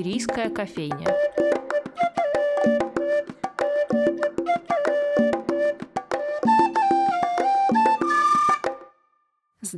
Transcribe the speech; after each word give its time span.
«Шумерийская 0.00 0.48
кофейня». 0.48 1.29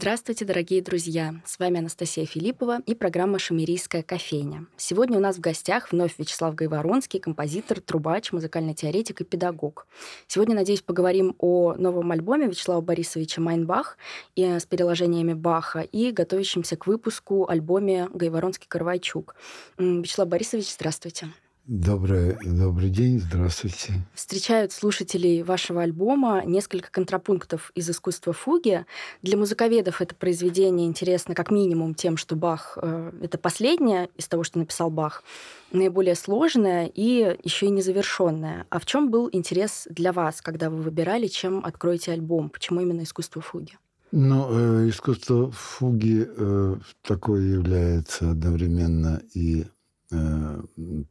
Здравствуйте, 0.03 0.45
дорогие 0.45 0.83
друзья! 0.83 1.33
С 1.47 1.61
вами 1.61 1.79
Анастасия 1.79 2.27
Филиппова 2.27 2.81
и 2.87 2.97
программа 2.97 3.39
«Шумерийская 3.39 4.03
кофейня». 4.03 4.67
Сегодня 4.77 5.17
у 5.17 5.21
нас 5.21 5.37
в 5.37 5.41
гостях 5.41 5.93
вновь 5.93 6.19
Вячеслав 6.19 6.57
Гайворонский, 6.57 7.21
композитор, 7.21 7.81
трубач, 7.81 8.33
музыкальный 8.33 8.75
теоретик 8.75 9.21
и 9.21 9.25
педагог. 9.25 9.87
Сегодня, 10.27 10.57
надеюсь, 10.57 10.83
поговорим 10.83 11.37
о 11.39 11.75
новом 11.75 12.11
альбоме 12.11 12.49
Вячеслава 12.49 12.81
Борисовича 12.81 13.41
«Майнбах» 13.41 13.97
и 14.35 14.45
с 14.45 14.67
переложениями 14.67 15.35
Баха 15.35 15.83
и 15.83 16.11
готовящемся 16.11 16.77
к 16.77 16.89
выпуску 16.89 17.49
альбоме 17.49 18.09
«Гайворонский-Карвайчук». 18.13 19.37
Вячеслав 19.79 20.27
Борисович, 20.27 20.75
здравствуйте. 20.75 21.29
Добрый, 21.73 22.37
добрый 22.45 22.91
день, 22.91 23.19
здравствуйте. 23.19 23.95
Встречают 24.13 24.73
слушателей 24.73 25.43
вашего 25.43 25.81
альбома 25.81 26.43
несколько 26.45 26.91
контрапунктов 26.91 27.73
из 27.75 27.89
искусства 27.89 28.35
фуги. 28.35 28.85
Для 29.23 29.39
музыковедов 29.39 30.03
это 30.03 30.15
произведение 30.15 30.87
интересно 30.87 31.35
как 31.35 31.51
минимум 31.51 31.95
тем, 31.95 32.19
что 32.19 32.37
Бах 32.37 32.77
э,— 32.77 33.13
это 33.23 33.39
последнее 33.39 34.11
из 34.19 34.29
того, 34.29 34.45
что 34.45 34.59
написал 34.59 34.91
Бах, 34.91 35.25
наиболее 35.73 36.15
сложное 36.15 36.93
и 36.95 37.39
еще 37.43 37.65
и 37.65 37.71
незавершенное. 37.71 38.67
А 38.69 38.79
в 38.79 38.85
чем 38.85 39.11
был 39.11 39.31
интерес 39.33 39.89
для 39.89 40.13
вас, 40.13 40.43
когда 40.43 40.69
вы 40.69 40.83
выбирали, 40.83 41.27
чем 41.27 41.65
откроете 41.65 42.13
альбом? 42.13 42.51
Почему 42.51 42.83
именно 42.83 43.03
искусство 43.03 43.41
фуги? 43.41 43.79
Ну, 44.11 44.85
э, 44.85 44.91
искусство 44.91 45.51
фуги 45.51 46.29
э, 46.29 46.77
такое 47.01 47.41
является 47.41 48.33
одновременно 48.33 49.23
и 49.33 49.65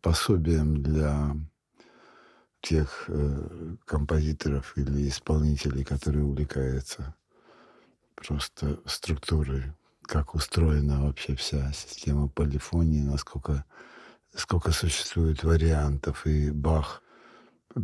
пособием 0.02 0.82
для 0.82 1.36
тех 2.62 3.06
э, 3.08 3.76
композиторов 3.86 4.78
или 4.78 5.10
исполнителей, 5.10 5.84
которые 5.84 6.24
увлекаются 6.24 7.16
просто 8.16 8.80
структурой, 8.86 9.74
как 10.04 10.36
устроена 10.36 11.04
вообще 11.04 11.36
вся 11.36 11.72
система 11.74 12.28
полифонии, 12.28 13.02
насколько 13.02 13.66
сколько 14.36 14.72
существует 14.72 15.44
вариантов, 15.44 16.26
и 16.26 16.52
Бах 16.52 17.04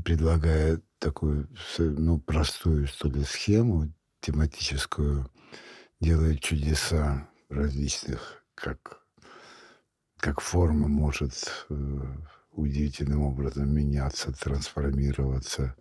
предлагает 0.03 0.83
такую 0.99 1.49
ну, 1.77 2.19
простую, 2.19 2.87
что 2.87 3.09
ли, 3.09 3.23
схему 3.23 3.91
тематическую, 4.21 5.29
делает 5.99 6.41
чудеса 6.41 7.29
различных, 7.49 8.43
как 8.55 9.01
как 10.19 10.41
форма 10.41 10.87
может 10.87 11.65
э, 11.69 11.73
удивительным 12.51 13.21
образом 13.21 13.73
меняться, 13.73 14.31
трансформироваться. 14.31 15.75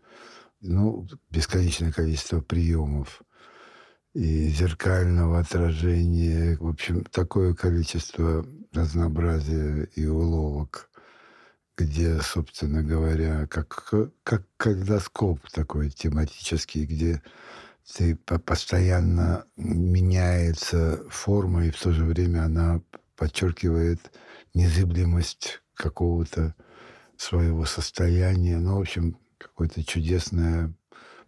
Ну, 0.60 1.06
бесконечное 1.30 1.92
количество 1.92 2.40
приемов 2.40 3.22
и 4.14 4.48
зеркального 4.48 5.40
отражения. 5.40 6.56
В 6.58 6.68
общем, 6.68 7.04
такое 7.04 7.54
количество 7.54 8.46
разнообразия 8.72 9.88
и 9.94 10.06
уловок, 10.06 10.90
где, 11.76 12.20
собственно 12.20 12.82
говоря, 12.82 13.46
как, 13.46 13.92
как 14.22 14.46
калейдоскоп 14.56 15.40
такой 15.50 15.90
тематический, 15.90 16.84
где 16.86 17.22
ты 17.94 18.16
постоянно 18.16 19.44
меняется 19.56 21.04
форма, 21.08 21.66
и 21.66 21.70
в 21.70 21.80
то 21.80 21.92
же 21.92 22.04
время 22.04 22.44
она 22.44 22.80
подчеркивает 23.16 24.00
незыблемость 24.56 25.62
какого-то 25.74 26.54
своего 27.16 27.66
состояния. 27.66 28.58
Ну, 28.58 28.78
в 28.78 28.80
общем, 28.80 29.18
какое-то 29.38 29.84
чудесное 29.84 30.74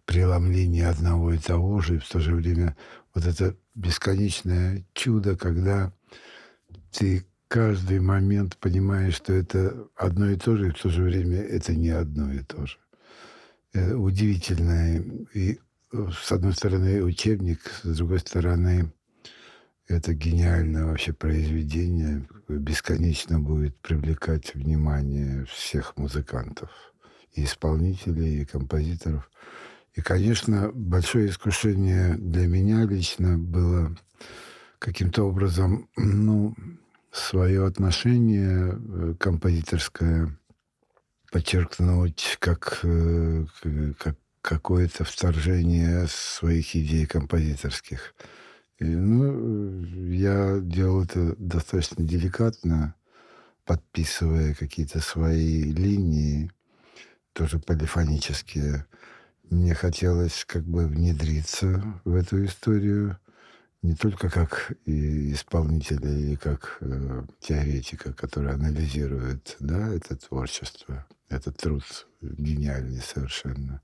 преломление 0.05 0.87
одного 0.87 1.33
и 1.33 1.37
того 1.37 1.79
же, 1.79 1.95
и 1.95 1.99
в 1.99 2.09
то 2.09 2.19
же 2.19 2.33
время 2.33 2.75
вот 3.13 3.25
это 3.25 3.55
бесконечное 3.75 4.83
чудо, 4.93 5.37
когда 5.37 5.93
ты 6.91 7.23
каждый 7.47 7.99
момент 7.99 8.57
понимаешь, 8.57 9.15
что 9.15 9.33
это 9.33 9.87
одно 9.95 10.31
и 10.31 10.35
то 10.35 10.57
же, 10.57 10.67
и 10.69 10.71
в 10.71 10.81
то 10.81 10.89
же 10.89 11.03
время 11.03 11.37
это 11.37 11.75
не 11.75 11.89
одно 11.89 12.33
и 12.33 12.39
то 12.39 12.65
же. 12.65 12.77
Это 13.73 13.97
удивительное. 13.97 15.03
И 15.35 15.59
с 15.91 16.31
одной 16.31 16.53
стороны 16.53 17.03
учебник, 17.03 17.59
с 17.83 17.95
другой 17.95 18.19
стороны 18.19 18.91
это 19.89 20.13
гениальное 20.13 20.85
вообще 20.85 21.13
произведение 21.13 22.27
бесконечно 22.47 23.39
будет 23.39 23.75
привлекать 23.79 24.53
внимание 24.53 25.45
всех 25.45 25.97
музыкантов, 25.97 26.69
и 27.33 27.43
исполнителей, 27.43 28.41
и 28.41 28.45
композиторов. 28.45 29.29
И, 29.95 30.01
конечно, 30.01 30.71
большое 30.73 31.29
искушение 31.29 32.15
для 32.15 32.47
меня 32.47 32.85
лично 32.85 33.39
было 33.39 33.97
каким-то 34.77 35.23
образом, 35.23 35.89
ну, 35.97 36.55
свое 37.11 37.65
отношение 37.65 38.77
э, 38.77 39.15
композиторское 39.19 40.37
подчеркнуть 41.31 42.37
как, 42.39 42.79
э, 42.83 43.45
как 43.97 44.15
какое-то 44.41 45.03
вторжение 45.03 46.05
своих 46.07 46.75
идей 46.75 47.07
композиторских– 47.07 48.13
и, 48.79 48.85
ну, 48.85 49.83
я 50.09 50.59
делал 50.61 51.03
это 51.03 51.35
достаточно 51.37 52.03
деликатно, 52.03 52.95
подписывая 53.65 54.53
какие-то 54.55 55.01
свои 55.01 55.63
линии, 55.63 56.49
тоже 57.33 57.59
полифонические. 57.59 58.85
Мне 59.49 59.73
хотелось 59.73 60.45
как 60.45 60.63
бы 60.63 60.87
внедриться 60.87 62.01
в 62.05 62.15
эту 62.15 62.45
историю 62.45 63.17
не 63.81 63.95
только 63.95 64.29
как 64.29 64.71
исполнителя 64.85 66.11
или 66.11 66.35
как 66.35 66.77
э, 66.81 67.23
теоретика, 67.39 68.13
который 68.13 68.53
анализирует 68.53 69.57
да, 69.59 69.93
это 69.93 70.15
творчество, 70.15 71.05
этот 71.29 71.57
труд 71.57 71.83
гениальный 72.21 73.01
совершенно. 73.01 73.81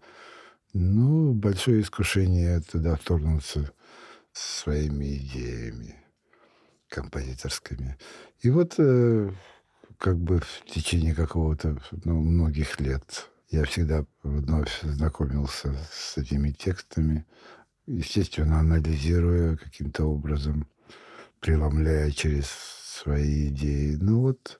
Ну, 0.73 1.33
большое 1.33 1.81
искушение 1.81 2.61
туда 2.61 2.95
вторгнуться– 2.95 3.71
своими 4.37 5.17
идеями 5.17 5.95
композиторскими. 6.89 7.97
И 8.41 8.49
вот 8.49 8.75
э, 8.77 9.31
как 9.97 10.17
бы 10.17 10.39
в 10.39 10.65
течение 10.65 11.15
какого-то, 11.15 11.77
ну, 12.03 12.21
многих 12.21 12.79
лет 12.79 13.29
я 13.49 13.63
всегда 13.65 14.05
вновь 14.23 14.81
знакомился 14.81 15.75
с 15.91 16.17
этими 16.17 16.51
текстами, 16.51 17.25
естественно, 17.85 18.59
анализируя 18.59 19.55
каким-то 19.55 20.05
образом, 20.05 20.67
преломляя 21.39 22.11
через 22.11 22.47
свои 22.47 23.49
идеи. 23.49 23.97
Ну 23.99 24.21
вот 24.21 24.59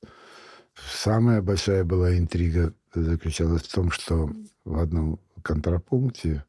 самая 0.76 1.42
большая 1.42 1.84
была 1.84 2.18
интрига 2.18 2.74
заключалась 2.94 3.64
в 3.64 3.74
том, 3.74 3.92
что 3.92 4.30
в 4.64 4.78
одном 4.78 5.20
контрапункте 5.42 6.46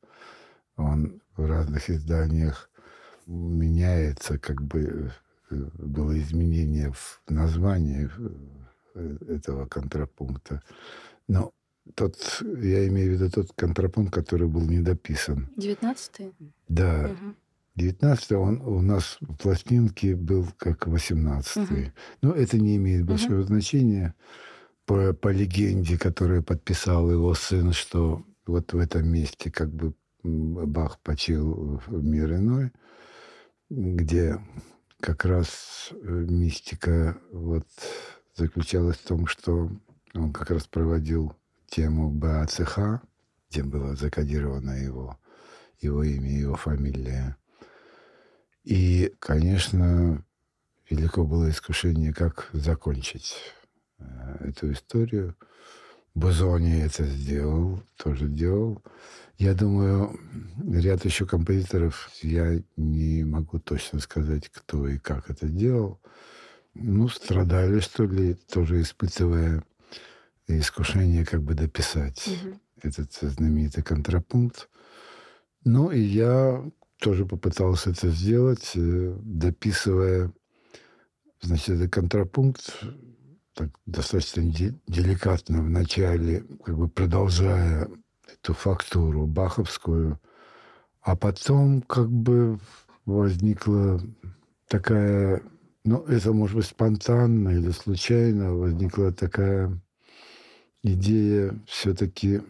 он 0.77 1.21
в 1.37 1.47
разных 1.47 1.91
изданиях 1.91 2.71
меняется, 3.27 4.39
как 4.39 4.63
бы 4.63 5.13
э, 5.51 5.55
было 5.79 6.19
изменение 6.19 6.93
в 6.93 7.21
названии 7.29 8.09
э, 8.95 9.17
этого 9.29 9.67
контрапункта. 9.67 10.63
Но 11.29 11.53
тот, 11.95 12.17
я 12.43 12.87
имею 12.89 13.11
в 13.11 13.21
виду 13.21 13.31
тот 13.31 13.53
контрапункт, 13.55 14.13
который 14.13 14.49
был 14.49 14.63
недописан. 14.63 15.49
Девятнадцатый? 15.57 16.35
Да. 16.69 17.11
Угу. 17.11 17.35
19 17.77 18.33
он 18.33 18.63
у 18.63 18.81
нас 18.81 19.19
в 19.21 19.37
пластинке 19.37 20.17
был 20.17 20.47
как 20.57 20.87
18 20.87 21.57
угу. 21.57 21.77
Но 22.23 22.33
это 22.33 22.59
не 22.59 22.77
имеет 22.77 23.05
большого 23.05 23.41
угу. 23.41 23.49
значения. 23.49 24.15
По, 24.87 25.13
по 25.13 25.29
легенде, 25.29 25.99
которую 25.99 26.45
подписал 26.45 27.11
его 27.11 27.35
сын, 27.35 27.73
что 27.73 28.25
вот 28.47 28.73
в 28.73 28.79
этом 28.79 29.09
месте 29.09 29.51
как 29.51 29.73
бы 29.73 29.95
Бах 30.23 31.01
почил 31.01 31.83
мир 31.89 32.35
иной 32.35 32.73
где 33.69 34.39
как 35.01 35.25
раз 35.25 35.91
э, 35.91 35.97
мистика 35.97 37.19
вот 37.33 37.67
заключалась 38.35 38.99
в 38.99 39.07
том, 39.07 39.27
что 39.27 39.71
он 40.15 40.33
как 40.33 40.51
раз 40.51 40.67
проводил 40.67 41.35
тему 41.69 42.11
БАЦХ, 42.11 43.01
где 43.51 43.63
было 43.63 43.97
закодировано 43.97 44.73
его, 44.73 45.19
его 45.81 46.03
имя, 46.03 46.31
его 46.31 46.57
фамилия. 46.57 47.37
И, 48.65 49.13
конечно, 49.19 50.25
велико 50.89 51.25
было 51.25 51.51
искушение, 51.51 52.13
как 52.13 52.49
закончить 52.53 53.37
э, 53.99 54.05
эту 54.49 54.73
историю. 54.73 55.37
Бозони 56.15 56.81
это 56.83 57.05
сделал, 57.05 57.83
тоже 57.97 58.29
делал. 58.29 58.83
Я 59.39 59.53
думаю, 59.55 60.19
ряд 60.67 61.05
еще 61.05 61.27
композиторов, 61.27 62.11
я 62.23 62.63
не 62.77 63.23
могу 63.25 63.59
точно 63.59 64.01
сказать, 64.01 64.49
кто 64.49 64.89
и 64.89 64.99
как 64.99 65.31
это 65.31 65.47
делал. 65.47 66.01
ну, 66.75 67.09
страдали, 67.09 67.81
что 67.81 68.05
ли, 68.05 68.35
тоже 68.35 68.81
испытывая 68.81 69.63
искушение 70.47 71.25
как 71.25 71.43
бы 71.43 71.55
дописать 71.55 72.27
угу. 72.29 72.61
этот 72.83 73.13
знаменитый 73.13 73.83
контрапункт. 73.83 74.69
Ну, 75.65 75.91
и 75.91 76.01
я 76.01 76.65
тоже 77.01 77.27
попытался 77.27 77.91
это 77.91 78.09
сделать, 78.09 78.73
э, 78.75 79.17
дописывая, 79.21 80.33
значит, 81.43 81.71
этот 81.71 81.93
контрапункт 81.93 82.85
так 83.55 83.71
достаточно 83.87 84.43
деликатно 84.43 85.63
в 85.63 85.71
начале, 85.71 86.45
как 86.63 86.77
бы 86.77 86.89
продолжая 86.89 87.89
эту 88.27 88.55
фактуру 88.55 89.27
баховскую, 89.27 90.21
а 91.01 91.17
потом 91.17 91.83
как 91.83 92.11
бы 92.11 92.59
возникла 93.05 94.01
такая, 94.69 95.43
ну, 95.85 96.03
это 96.05 96.33
может 96.33 96.57
быть 96.57 96.67
спонтанно 96.67 97.51
или 97.51 97.71
случайно, 97.71 98.55
возникла 98.55 99.13
такая 99.13 99.81
идея 100.83 101.55
все-таки, 101.67 102.43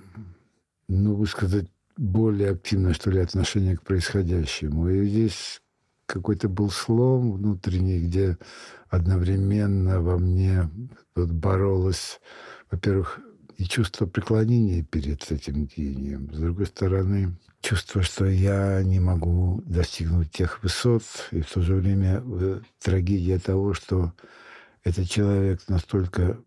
ну, 0.88 1.14
высказать 1.14 1.68
более 1.96 2.52
активное, 2.52 2.92
что 2.92 3.10
ли, 3.10 3.20
отношение 3.20 3.76
к 3.76 3.82
происходящему. 3.82 4.88
И 4.88 5.06
здесь 5.06 5.62
какой-то 6.06 6.48
был 6.48 6.70
слом 6.70 7.32
внутренний, 7.32 8.00
где 8.00 8.38
одновременно 8.88 10.00
во 10.00 10.18
мне 10.18 10.70
вот 11.14 11.30
боролось, 11.30 12.20
во-первых, 12.70 13.20
и 13.56 13.64
чувство 13.64 14.06
преклонения 14.06 14.82
перед 14.82 15.30
этим 15.30 15.66
гением. 15.66 16.32
С 16.32 16.38
другой 16.38 16.66
стороны, 16.66 17.36
чувство, 17.60 18.02
что 18.02 18.26
я 18.26 18.82
не 18.82 19.00
могу 19.00 19.62
достигнуть 19.64 20.30
тех 20.30 20.62
высот, 20.62 21.02
и 21.30 21.40
в 21.40 21.50
то 21.50 21.62
же 21.62 21.74
время 21.74 22.22
э, 22.24 22.60
трагедия 22.80 23.38
того, 23.38 23.74
что 23.74 24.12
этот 24.84 25.08
человек 25.08 25.62
настолько 25.68 26.38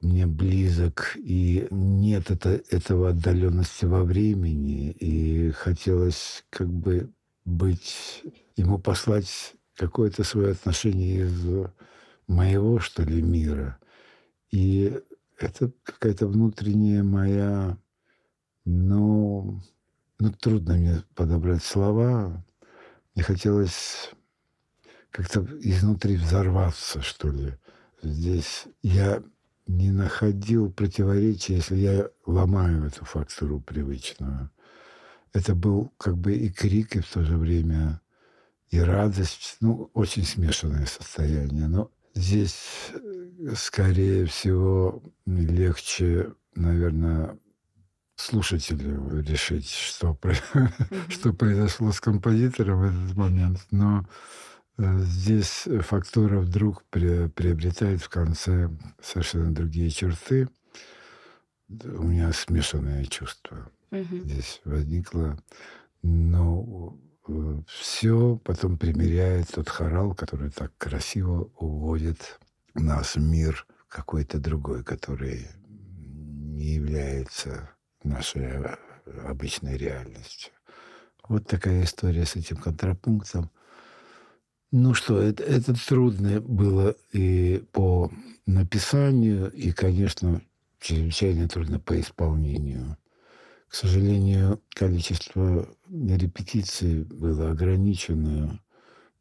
мне 0.00 0.26
близок, 0.26 1.16
и 1.16 1.66
нет 1.70 2.30
это, 2.30 2.60
этого 2.70 3.10
отдаленности 3.10 3.84
во 3.84 4.02
времени, 4.02 4.90
и 4.90 5.50
хотелось 5.50 6.44
как 6.50 6.68
бы 6.68 7.10
быть, 7.44 8.22
ему 8.56 8.78
послать 8.78 9.54
какое-то 9.76 10.24
свое 10.24 10.52
отношение 10.52 11.26
из 11.26 11.46
моего, 12.26 12.80
что 12.80 13.02
ли, 13.02 13.22
мира. 13.22 13.78
И 14.50 15.00
это 15.38 15.72
какая-то 15.82 16.26
внутренняя 16.26 17.02
моя, 17.02 17.78
ну, 18.64 19.60
ну, 20.18 20.32
трудно 20.32 20.74
мне 20.74 21.02
подобрать 21.14 21.62
слова. 21.62 22.44
Мне 23.14 23.24
хотелось 23.24 24.10
как-то 25.10 25.46
изнутри 25.60 26.16
взорваться, 26.16 27.02
что 27.02 27.30
ли. 27.30 27.54
Здесь 28.02 28.64
я 28.82 29.22
не 29.66 29.90
находил 29.90 30.70
противоречия, 30.70 31.56
если 31.56 31.76
я 31.76 32.08
ломаю 32.26 32.84
эту 32.84 33.04
фактуру 33.04 33.60
привычную. 33.60 34.50
Это 35.32 35.54
был 35.54 35.92
как 35.98 36.16
бы 36.16 36.34
и 36.34 36.50
крик, 36.50 36.96
и 36.96 37.00
в 37.00 37.10
то 37.10 37.24
же 37.24 37.36
время 37.36 38.00
и 38.70 38.78
радость. 38.78 39.56
Ну, 39.60 39.90
очень 39.94 40.24
смешанное 40.24 40.86
состояние. 40.86 41.66
Но 41.66 41.90
здесь, 42.14 42.90
э, 42.92 43.54
скорее 43.56 44.26
всего, 44.26 45.02
легче, 45.26 46.32
наверное, 46.54 47.38
слушателю 48.16 49.20
решить, 49.20 49.70
что, 49.70 50.18
что 51.08 51.32
произошло 51.32 51.92
с 51.92 52.00
композитором 52.00 52.80
в 52.80 52.84
этот 52.84 53.16
момент. 53.16 53.66
Но 53.70 54.06
Э, 54.76 54.98
здесь 54.98 55.68
фактура 55.82 56.40
вдруг 56.40 56.84
приобретает 56.84 58.02
в 58.02 58.08
конце 58.08 58.70
совершенно 59.00 59.54
другие 59.54 59.90
черты. 59.90 60.48
У 61.68 62.02
меня 62.02 62.32
смешанное 62.32 63.04
чувство 63.04 63.70
здесь 63.90 64.60
возникло. 64.64 65.38
Но 66.02 66.98
все 67.66 68.40
потом 68.44 68.78
примеряет 68.78 69.48
тот 69.48 69.68
хорал, 69.68 70.14
который 70.14 70.50
так 70.50 70.72
красиво 70.78 71.50
уводит 71.58 72.38
нас 72.74 73.16
в 73.16 73.20
мир 73.20 73.66
какой-то 73.88 74.38
другой, 74.38 74.84
который 74.84 75.46
не 75.76 76.74
является 76.74 77.70
нашей 78.02 78.42
э, 78.42 78.76
обычной 79.24 79.76
реальностью. 79.76 80.52
Вот 81.28 81.46
такая 81.46 81.84
история 81.84 82.26
с 82.26 82.36
этим 82.36 82.56
контрапунктом– 82.56 83.50
ну 84.76 84.92
что, 84.92 85.20
это, 85.20 85.44
это 85.44 85.72
трудно 85.86 86.40
было 86.40 86.96
и 87.12 87.62
по 87.70 88.10
написанию, 88.44 89.52
и, 89.52 89.70
конечно, 89.70 90.42
чрезвычайно 90.80 91.48
трудно 91.48 91.78
по 91.78 92.00
исполнению. 92.00 92.96
К 93.74 93.76
сожалению, 93.76 94.62
количество 94.72 95.68
репетиций 95.90 97.02
было 97.02 97.50
ограниченное, 97.50 98.60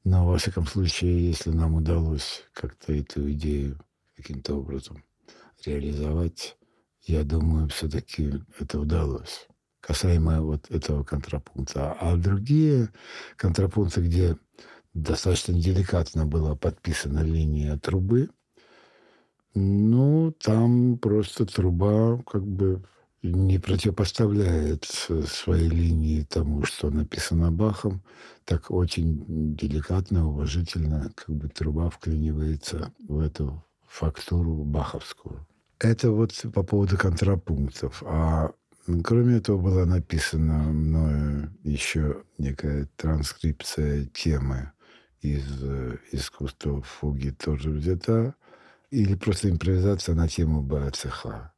но, 0.04 0.28
во 0.28 0.38
всяком 0.38 0.68
случае, 0.68 1.28
если 1.28 1.50
нам 1.50 1.74
удалось 1.74 2.44
как-то 2.54 2.94
эту 2.94 3.32
идею 3.32 3.80
каким-то 4.16 4.54
образом 4.54 5.04
реализовать, 5.66 6.56
я 7.02 7.24
думаю, 7.24 7.68
все-таки 7.70 8.44
это 8.60 8.80
удалось. 8.80 9.48
Касаемо 9.80 10.44
вот 10.44 10.70
этого 10.70 11.04
контрапункта. 11.04 11.94
А 11.94 12.16
другие 12.16 12.90
контрапункты, 13.38 14.02
где 14.02 14.38
достаточно 14.94 15.56
деликатно 15.56 16.28
была 16.28 16.56
подписана 16.56 17.24
линия 17.24 17.76
трубы. 17.80 18.30
Ну, 19.56 20.32
там 20.32 21.00
просто 21.00 21.48
труба 21.48 22.22
как 22.28 22.46
бы 22.46 22.84
не 23.24 23.58
противопоставляет 23.58 24.84
своей 24.84 25.70
линии 25.70 26.24
тому, 26.24 26.66
что 26.66 26.90
написано 26.90 27.52
Бахом. 27.52 28.04
Так 28.44 28.70
очень 28.70 29.56
деликатно, 29.56 30.28
уважительно, 30.28 31.12
как 31.16 31.34
бы 31.36 31.48
труба 31.48 31.90
вклинивается 31.90 32.94
в 33.08 33.20
эту 33.20 33.64
фактуру 33.88 34.66
баховскую. 34.66 35.48
Это 35.80 36.12
вот 36.12 36.34
по 36.54 36.64
поводу 36.64 36.98
контрапунктов. 36.98 38.04
А 38.06 38.52
кроме 39.04 39.38
этого 39.38 39.58
была 39.58 39.86
написана 39.86 40.72
мною 40.74 41.54
еще 41.64 42.24
некая 42.38 42.90
транскрипция 42.98 44.06
темы 44.06 44.72
из 45.22 45.46
э, 45.64 45.98
искусства 46.12 46.82
фуги 46.82 47.30
тоже 47.30 47.70
взята, 47.70 48.36
или 48.92 49.16
просто 49.16 49.50
импровизация 49.50 50.14
на 50.16 50.28
тему 50.28 50.62
БЦХ. 50.62 51.53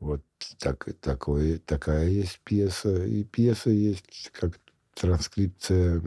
Вот 0.00 0.22
так, 0.58 0.88
такой, 1.00 1.58
такая 1.58 2.08
есть 2.08 2.40
пьеса. 2.44 3.04
И 3.04 3.24
пьеса 3.24 3.70
есть 3.70 4.30
как 4.32 4.58
транскрипция 4.94 6.02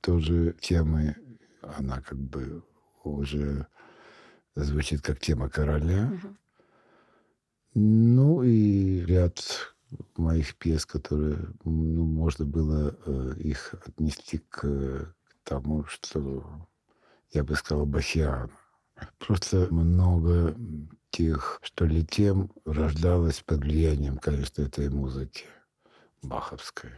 тоже 0.00 0.54
темы. 0.60 1.16
Она 1.60 2.00
как 2.00 2.18
бы 2.18 2.62
уже 3.02 3.66
звучит 4.54 5.02
как 5.02 5.20
тема 5.20 5.48
короля. 5.48 6.10
Угу. 6.12 6.36
Ну 7.74 8.42
и 8.42 9.00
ряд 9.00 9.74
моих 10.16 10.56
пьес, 10.56 10.86
которые 10.86 11.38
ну, 11.64 12.04
можно 12.04 12.44
было 12.44 12.96
э, 13.04 13.34
их 13.38 13.74
отнести 13.86 14.38
к 14.38 15.14
тому, 15.42 15.84
что 15.84 16.66
я 17.32 17.44
бы 17.44 17.54
сказал, 17.56 17.84
бахиан. 17.84 18.50
Просто 19.18 19.68
много 19.70 20.56
тех, 21.10 21.58
что 21.62 21.84
ли, 21.84 22.04
тем 22.04 22.50
рождалось 22.64 23.40
под 23.40 23.60
влиянием, 23.60 24.18
конечно, 24.18 24.62
этой 24.62 24.88
музыки 24.88 25.44
баховской. 26.22 26.90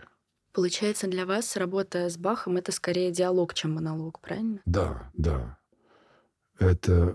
Получается, 0.52 1.06
для 1.06 1.26
вас 1.26 1.56
работа 1.56 2.08
с 2.08 2.16
Бахом— 2.16 2.56
это 2.58 2.72
скорее 2.72 3.10
диалог, 3.10 3.52
чем 3.52 3.74
монолог, 3.74 4.20
правильно? 4.20 4.60
Да, 4.64 5.10
да. 5.14 5.58
Это, 6.58 7.14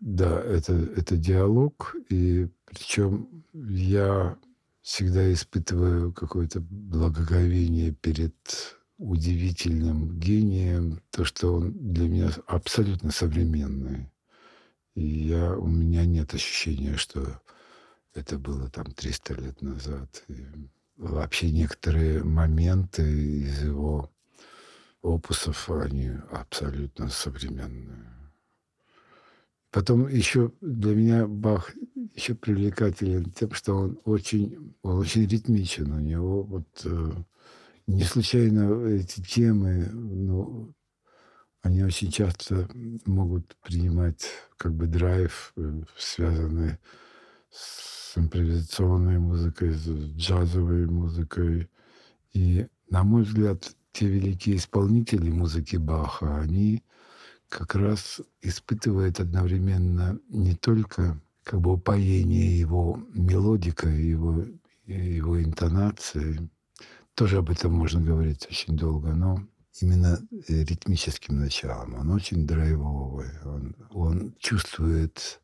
да, 0.00 0.40
это, 0.40 0.72
это 0.72 1.16
диалог, 1.18 1.94
и 2.08 2.48
причем 2.64 3.44
я 3.52 4.38
всегда 4.80 5.30
испытываю 5.32 6.12
какое-то 6.12 6.60
благоговение 6.60 7.92
перед 7.92 8.34
удивительным 8.98 10.18
гением, 10.18 11.02
то, 11.10 11.24
что 11.24 11.54
он 11.54 11.72
для 11.72 12.08
меня 12.08 12.30
абсолютно 12.46 13.10
современный. 13.10 14.10
И 14.94 15.04
я, 15.04 15.56
у 15.56 15.66
меня 15.66 16.04
нет 16.06 16.34
ощущения, 16.34 16.96
что 16.96 17.40
это 18.14 18.38
было 18.38 18.68
там 18.70 18.86
300 18.92 19.34
лет 19.34 19.62
назад. 19.62 20.24
И 20.28 20.46
вообще 20.96 21.50
некоторые 21.50 22.22
моменты 22.22 23.02
из 23.02 23.62
его 23.64 24.10
опусов, 25.02 25.68
они 25.68 26.10
абсолютно 26.30 27.08
современные. 27.08 28.14
Потом 29.70 30.06
еще 30.06 30.52
для 30.60 30.94
меня 30.94 31.26
Бах 31.26 31.72
еще 32.14 32.36
привлекателен 32.36 33.32
тем, 33.32 33.52
что 33.52 33.74
он 33.74 33.98
очень, 34.04 34.72
он 34.82 35.00
очень 35.00 35.26
ритмичен. 35.26 35.92
У 35.92 35.98
него 35.98 36.44
вот 36.44 36.82
э, 36.84 37.10
не 37.86 38.04
случайно 38.04 38.86
эти 38.86 39.20
темы, 39.20 39.88
ну, 39.92 40.74
они 41.62 41.82
очень 41.82 42.10
часто 42.10 42.68
могут 43.06 43.56
принимать 43.62 44.26
как 44.56 44.74
бы 44.74 44.86
драйв, 44.86 45.52
э, 45.56 45.82
связанный 45.96 46.78
с 47.50 48.16
импровизационной 48.16 49.18
музыкой, 49.18 49.72
с 49.72 49.86
джазовой 49.86 50.86
музыкой. 50.86 51.68
И, 52.32 52.66
на 52.90 53.02
мой 53.02 53.22
взгляд, 53.22 53.74
те 53.92 54.06
великие 54.06 54.56
исполнители 54.56 55.30
музыки 55.30 55.76
Баха, 55.76 56.38
они 56.38 56.82
как 57.48 57.74
раз 57.74 58.20
испытывают 58.42 59.20
одновременно 59.20 60.18
не 60.28 60.54
только 60.54 61.20
как 61.44 61.60
бы 61.60 61.74
упоение 61.74 62.58
его 62.58 63.00
мелодикой, 63.12 64.02
его, 64.02 64.44
его 64.86 65.42
интонацией, 65.42 66.50
тоже 67.14 67.38
об 67.38 67.50
этом 67.50 67.72
можно 67.72 68.00
говорить 68.00 68.46
очень 68.50 68.76
долго, 68.76 69.14
но 69.14 69.40
именно 69.80 70.20
э, 70.48 70.64
ритмическим 70.64 71.38
началом. 71.38 71.94
Он 71.94 72.10
очень 72.10 72.46
драйвовый. 72.46 73.30
Он, 73.44 73.76
он 73.90 74.36
чувствует 74.38 75.40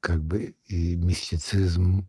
как 0.00 0.22
бы 0.22 0.54
и 0.66 0.96
мистицизм 0.96 2.08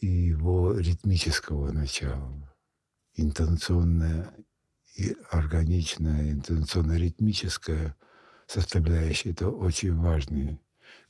и 0.00 0.06
его 0.06 0.78
ритмического 0.78 1.72
начала. 1.72 2.56
Интонационная 3.14 4.32
и 4.96 5.16
органичная, 5.30 6.32
интонационно-ритмическая 6.32 7.96
составляющая– 8.46 9.30
это 9.32 9.48
очень 9.48 9.94
важный 9.96 10.60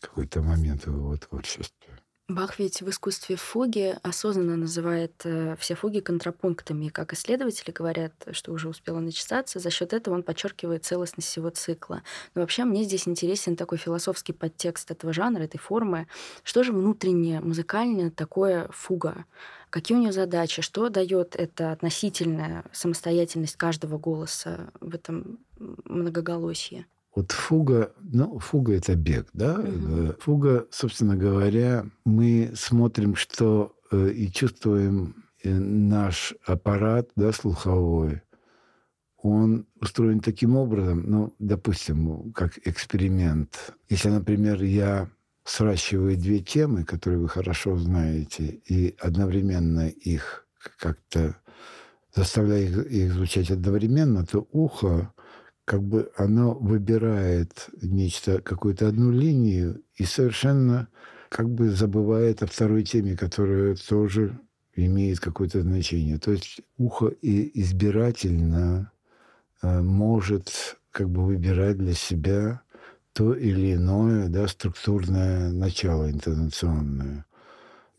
какой-то 0.01 0.43
момент 0.43 0.87
в 0.87 0.93
его 0.93 1.17
творчестве. 1.17 1.78
Бах 2.29 2.59
ведь 2.59 2.83
в 2.83 2.91
искусстве 2.91 3.37
фуги 3.37 3.97
осознанно 4.03 4.55
называет 4.55 5.23
э, 5.25 5.57
все 5.59 5.75
фуги 5.75 6.01
контрапунктами. 6.01 6.89
как 6.89 7.15
исследователи 7.15 7.71
говорят, 7.71 8.13
что 8.33 8.53
уже 8.53 8.69
успело 8.69 8.99
начесаться, 8.99 9.61
за 9.61 9.71
счет 9.71 9.95
этого 9.95 10.15
он 10.15 10.23
подчеркивает 10.23 10.85
целостность 10.85 11.27
всего 11.27 11.49
цикла. 11.49 12.03
Но 12.35 12.43
вообще 12.43 12.65
мне 12.65 12.85
здесь 12.85 13.09
интересен 13.09 13.57
такой 13.57 13.79
философский 13.79 14.35
подтекст 14.35 14.91
этого 14.91 15.15
жанра, 15.15 15.45
этой 15.45 15.57
формы. 15.57 16.07
Что 16.43 16.63
же 16.65 16.73
внутреннее, 16.73 17.41
музыкальное 17.41 18.11
такое 18.11 18.69
фуга? 18.73 19.25
Какие 19.71 19.97
у 19.97 20.01
нее 20.03 20.13
задачи? 20.13 20.61
Что 20.61 20.91
дает 20.91 21.35
эта 21.35 21.73
относительная 21.73 22.67
самостоятельность 22.73 23.57
каждого 23.57 23.97
голоса 23.97 24.71
в 24.81 24.95
этом 24.95 25.39
многоголосии? 25.57 26.87
Вот 27.19 27.33
фуга, 27.33 27.93
ну, 27.99 28.39
фуга 28.39 28.75
это 28.75 28.95
бег, 28.95 29.27
да? 29.33 29.55
Угу. 29.55 30.19
Фуга, 30.21 30.69
собственно 30.71 31.17
говоря, 31.17 31.85
мы 32.05 32.53
смотрим, 32.55 33.17
что 33.17 33.75
э, 33.91 34.11
и 34.11 34.31
чувствуем 34.31 35.25
э, 35.43 35.53
наш 35.53 36.33
аппарат, 36.47 37.11
да, 37.17 37.33
слуховой, 37.33 38.23
он 39.21 39.67
устроен 39.81 40.21
таким 40.21 40.55
образом, 40.55 41.11
ну, 41.11 41.35
допустим, 41.41 42.33
как 42.35 42.57
эксперимент. 42.65 43.75
Если, 43.89 44.11
например, 44.11 44.63
я 44.63 45.11
сращиваю 45.43 46.17
две 46.17 46.39
темы, 46.39 46.85
которые 46.85 47.19
вы 47.19 47.29
хорошо 47.29 47.77
знаете, 47.79 48.61
и 48.65 48.95
одновременно 49.01 49.89
их 49.89 50.47
как-то 50.79 51.35
заставляю 52.15 52.69
их, 52.69 52.93
их 52.93 53.13
звучать 53.13 53.51
одновременно, 53.51 54.25
то 54.25 54.47
ухо 54.53 55.13
как 55.69 55.83
бы 55.83 56.11
оно 56.17 56.55
выбирает 56.55 57.69
нечто, 57.83 58.41
какую-то 58.41 58.89
одну 58.89 59.11
линию 59.11 59.83
и 59.97 60.05
совершенно 60.05 60.89
как 61.29 61.51
бы 61.51 61.69
забывает 61.69 62.43
о 62.43 62.47
второй 62.47 62.85
теме, 62.85 63.19
которая 63.19 63.77
тоже 63.77 64.41
имеет 64.75 65.21
какое-то 65.21 65.61
значение. 65.61 66.19
То 66.19 66.31
есть 66.31 66.63
ухо 66.79 67.09
и 67.09 67.61
избирательно 67.61 68.93
э, 69.61 69.83
может 69.83 70.79
как 70.91 71.11
бы 71.11 71.27
выбирать 71.27 71.77
для 71.77 71.93
себя 71.93 72.63
то 73.13 73.35
или 73.35 73.75
иное 73.75 74.29
да, 74.29 74.49
структурное 74.49 75.51
начало 75.53 76.11
интонационное. 76.11 77.27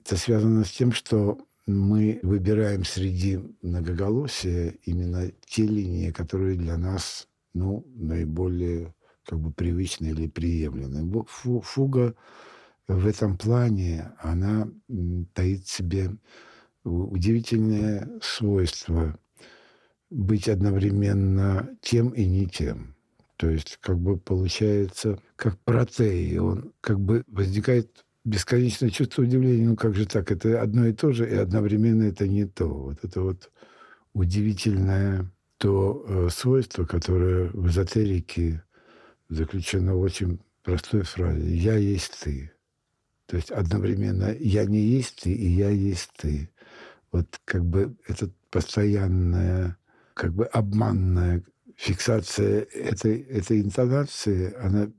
Это 0.04 0.18
связано 0.18 0.66
с 0.66 0.72
тем, 0.72 0.92
что 0.92 1.38
мы 1.68 2.20
выбираем 2.24 2.84
среди 2.84 3.40
многоголосия 3.62 4.74
именно 4.86 5.32
те 5.46 5.68
линии, 5.68 6.10
которые 6.10 6.58
для 6.58 6.76
нас 6.76 7.29
ну, 7.54 7.86
наиболее 7.96 8.94
как 9.26 9.40
бы 9.40 9.52
привычные 9.52 10.12
или 10.12 10.28
приемлемые. 10.28 11.26
Фуга 11.28 12.16
в 12.88 13.06
этом 13.06 13.38
плане, 13.38 14.12
она 14.20 14.68
таит 15.34 15.66
в 15.66 15.72
себе 15.72 16.12
удивительное 16.84 18.10
свойство 18.22 19.20
быть 20.10 20.50
одновременно 20.50 21.70
тем 21.82 22.10
и 22.10 22.26
не 22.26 22.48
тем. 22.48 22.96
То 23.38 23.50
есть 23.50 23.78
как 23.80 24.00
бы 24.00 24.18
получается 24.18 25.20
как 25.36 25.58
протей. 25.60 26.38
Он 26.40 26.74
как 26.82 27.00
бы 27.00 27.24
возникает 27.28 28.04
бесконечное 28.26 28.90
чувство 28.90 29.22
удивления. 29.22 29.70
Ну 29.70 29.76
как 29.76 29.96
же 29.96 30.06
так? 30.06 30.32
Это 30.32 30.62
одно 30.62 30.88
и 30.88 30.94
то 30.94 31.12
же, 31.12 31.30
и 31.30 31.36
одновременно 31.36 32.04
это 32.04 32.28
не 32.28 32.46
то. 32.46 32.68
Вот 32.68 32.98
это 33.04 33.22
вот 33.22 33.52
удивительное 34.14 35.32
то 35.60 36.06
э, 36.08 36.30
свойство, 36.32 36.86
которое 36.86 37.50
в 37.50 37.68
эзотерике 37.68 38.64
заключено 39.28 39.94
в 39.94 40.02
очень 40.02 40.40
простой 40.64 41.04
фразе 41.04 41.54
«я 41.54 41.76
есть 41.76 42.18
ты». 42.24 42.52
То 43.28 43.36
есть 43.36 43.52
одновременно 43.52 44.34
«я 44.40 44.66
не 44.66 44.80
есть 44.80 45.22
ты» 45.24 45.32
и 45.32 45.48
«я 45.48 45.70
есть 45.70 46.12
ты». 46.18 46.50
Вот 47.12 47.40
как 47.44 47.66
бы 47.66 47.96
это 48.08 48.32
постоянная, 48.50 49.78
как 50.14 50.34
бы 50.34 50.46
обманная 50.46 51.44
фиксация 51.76 52.62
этой, 52.62 53.20
этой 53.20 53.62
интонации, 53.62 54.54
она 54.56 54.90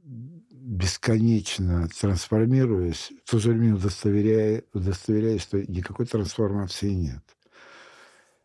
бесконечно 0.50 1.88
трансформируясь, 1.98 3.12
в 3.24 3.30
то 3.30 3.38
же 3.38 3.52
время 3.52 3.76
удостоверяя, 3.76 4.62
удостоверяя, 4.74 5.38
что 5.38 5.58
никакой 5.62 6.04
трансформации 6.04 6.90
нет. 6.90 7.22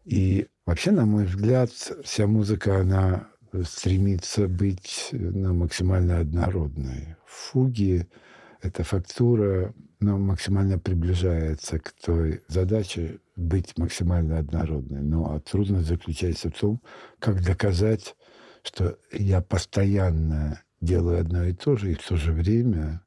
И 0.06 0.48
вообще, 0.66 0.92
на 0.92 1.06
мой 1.06 1.26
взгляд, 1.26 1.70
вся 2.04 2.28
музыка, 2.28 2.80
она 2.82 3.28
стремится 3.64 4.48
быть 4.48 5.10
ну, 5.12 5.54
максимально 5.54 6.20
однородной. 6.20 7.16
Фуги— 7.26 8.08
эта 8.62 8.84
фактура 8.84 9.74
ну, 10.00 10.18
максимально 10.18 10.80
приближается 10.80 11.80
к 11.80 11.92
той 11.92 12.44
задаче 12.48 13.20
быть 13.36 13.78
максимально 13.78 14.40
однородной. 14.40 15.02
Но 15.02 15.40
трудность 15.40 15.88
заключается 15.88 16.50
в 16.50 16.60
том, 16.60 16.82
как 17.20 17.44
доказать, 17.44 18.16
что 18.64 18.98
я 19.12 19.42
постоянно 19.42 20.62
делаю 20.82 21.20
одно 21.20 21.44
и 21.44 21.54
то 21.54 21.76
же, 21.76 21.92
и 21.92 21.96
в 21.96 22.06
то 22.06 22.16
же 22.16 22.32
время 22.32 23.02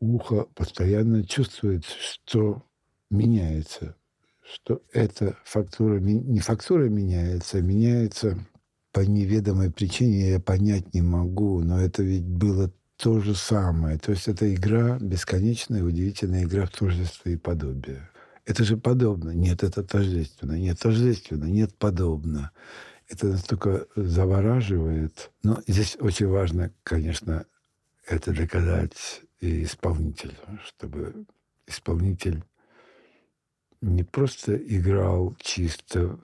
ухо 0.00 0.46
постоянно 0.54 1.24
чувствует, 1.24 1.84
что 1.84 2.62
меняется 3.10 3.96
что 4.44 4.82
эта 4.92 5.36
фактура, 5.44 5.98
не 5.98 6.40
фактура 6.40 6.88
меняется, 6.88 7.58
а 7.58 7.62
меняется 7.62 8.38
по 8.92 9.00
неведомой 9.00 9.70
причине, 9.70 10.30
я 10.30 10.40
понять 10.40 10.94
не 10.94 11.02
могу, 11.02 11.60
но 11.60 11.80
это 11.80 12.02
ведь 12.02 12.24
было 12.24 12.70
то 12.96 13.20
же 13.20 13.34
самое. 13.34 13.98
То 13.98 14.12
есть 14.12 14.28
это 14.28 14.52
игра, 14.54 14.98
бесконечная, 15.00 15.82
удивительная 15.82 16.44
игра 16.44 16.66
в 16.66 16.70
тождество 16.70 17.28
и 17.28 17.36
подобие. 17.36 18.08
Это 18.44 18.62
же 18.62 18.76
подобно. 18.76 19.30
Нет, 19.30 19.62
это 19.62 19.82
тождественно. 19.82 20.52
Нет, 20.52 20.78
тождественно. 20.78 21.46
Нет, 21.46 21.74
подобно. 21.76 22.50
Это 23.08 23.28
настолько 23.28 23.86
завораживает. 23.96 25.30
Но 25.42 25.60
здесь 25.66 25.96
очень 25.98 26.28
важно, 26.28 26.70
конечно, 26.82 27.46
это 28.06 28.32
доказать 28.32 29.22
и 29.40 29.64
исполнителю, 29.64 30.34
чтобы 30.64 31.26
исполнитель 31.66 32.44
не 33.84 34.02
просто 34.02 34.56
играл 34.56 35.36
чисто 35.38 36.18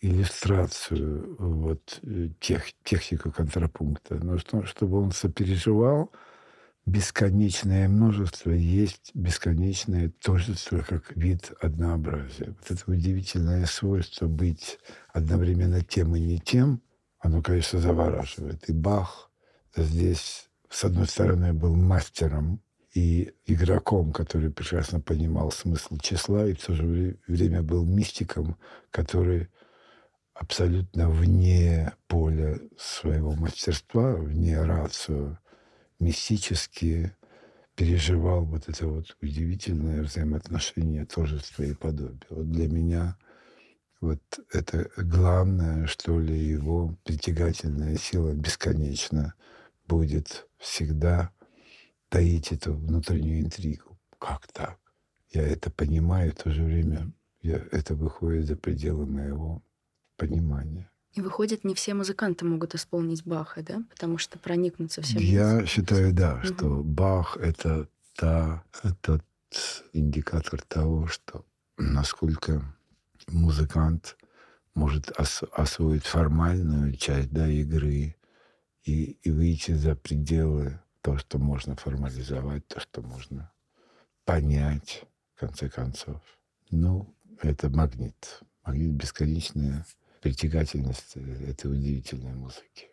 иллюстрацию 0.00 1.36
вот, 1.38 2.00
э, 2.02 2.30
тех, 2.40 2.64
технику 2.82 3.30
контрапункта, 3.30 4.16
но 4.16 4.38
что, 4.38 4.64
чтобы 4.64 5.00
он 5.00 5.12
сопереживал 5.12 6.10
бесконечное 6.86 7.88
множество, 7.88 8.50
есть 8.50 9.10
бесконечное 9.14 10.10
тождество 10.22 10.78
как 10.78 11.14
вид 11.14 11.52
однообразия. 11.60 12.54
Вот 12.58 12.70
это 12.70 12.90
удивительное 12.90 13.66
свойство 13.66 14.26
быть 14.26 14.78
одновременно 15.12 15.82
тем 15.82 16.16
и 16.16 16.20
не 16.20 16.38
тем, 16.38 16.80
оно, 17.18 17.42
конечно, 17.42 17.78
завораживает. 17.78 18.68
И 18.70 18.72
Бах 18.72 19.30
здесь, 19.76 20.48
с 20.70 20.84
одной 20.84 21.06
стороны, 21.06 21.52
был 21.52 21.76
мастером 21.76 22.62
и 22.98 23.32
игроком, 23.46 24.12
который 24.12 24.50
прекрасно 24.50 25.00
понимал 25.00 25.52
смысл 25.52 25.98
числа, 25.98 26.48
и 26.48 26.54
в 26.54 26.64
то 26.64 26.74
же 26.74 27.16
время 27.28 27.62
был 27.62 27.84
мистиком, 27.84 28.56
который 28.90 29.48
абсолютно 30.34 31.08
вне 31.08 31.92
поля 32.08 32.58
своего 32.76 33.34
мастерства, 33.34 34.14
вне 34.14 34.60
рацию, 34.60 35.38
мистически 36.00 37.12
переживал 37.76 38.44
вот 38.44 38.68
это 38.68 38.88
вот 38.88 39.16
удивительное 39.22 40.02
взаимоотношение 40.02 41.06
тожества 41.06 41.62
и 41.62 41.74
подобия. 41.74 42.26
Вот 42.30 42.50
для 42.50 42.66
меня 42.66 43.16
вот 44.00 44.22
это 44.52 44.90
главное, 44.96 45.86
что 45.86 46.18
ли, 46.18 46.36
его 46.36 46.98
притягательная 47.04 47.96
сила 47.96 48.32
бесконечно 48.32 49.34
будет 49.86 50.48
всегда 50.58 51.30
таить 52.08 52.52
эту 52.52 52.74
внутреннюю 52.74 53.40
интригу. 53.40 53.98
Как 54.18 54.46
так? 54.52 54.78
Я 55.30 55.46
это 55.46 55.70
понимаю, 55.70 56.32
в 56.32 56.42
то 56.42 56.50
же 56.50 56.64
время 56.64 57.12
я, 57.42 57.62
это 57.70 57.94
выходит 57.94 58.46
за 58.46 58.56
пределы 58.56 59.06
моего 59.06 59.62
понимания. 60.16 60.90
И 61.12 61.20
выходит, 61.20 61.64
не 61.64 61.74
все 61.74 61.94
музыканты 61.94 62.44
могут 62.44 62.74
исполнить 62.74 63.24
Баха, 63.24 63.62
да? 63.62 63.82
Потому 63.90 64.18
что 64.18 64.38
проникнуться 64.38 65.02
всем. 65.02 65.20
Я 65.20 65.64
считаю, 65.66 66.12
да, 66.12 66.34
угу. 66.34 66.46
что 66.46 66.82
Бах— 66.82 67.36
это 67.40 67.88
та, 68.16 68.62
тот 69.00 69.22
индикатор 69.92 70.60
того, 70.62 71.06
что 71.06 71.44
насколько 71.76 72.62
музыкант 73.28 74.16
может 74.74 75.10
ос- 75.18 75.44
освоить 75.52 76.04
формальную 76.04 76.94
часть 76.96 77.30
да, 77.30 77.48
игры 77.48 78.16
и, 78.84 79.18
и 79.22 79.30
выйти 79.30 79.72
за 79.72 79.94
пределы 79.94 80.80
то, 81.02 81.16
что 81.18 81.38
можно 81.38 81.76
формализовать, 81.76 82.66
то, 82.68 82.80
что 82.80 83.02
можно 83.02 83.52
понять, 84.24 85.04
в 85.34 85.40
конце 85.40 85.68
концов. 85.68 86.20
Ну, 86.70 87.14
это 87.42 87.70
магнит. 87.70 88.40
Магнит 88.64 88.90
бесконечная 88.90 89.86
притягательность 90.20 91.16
этой 91.16 91.72
удивительной 91.72 92.34
музыки. 92.34 92.90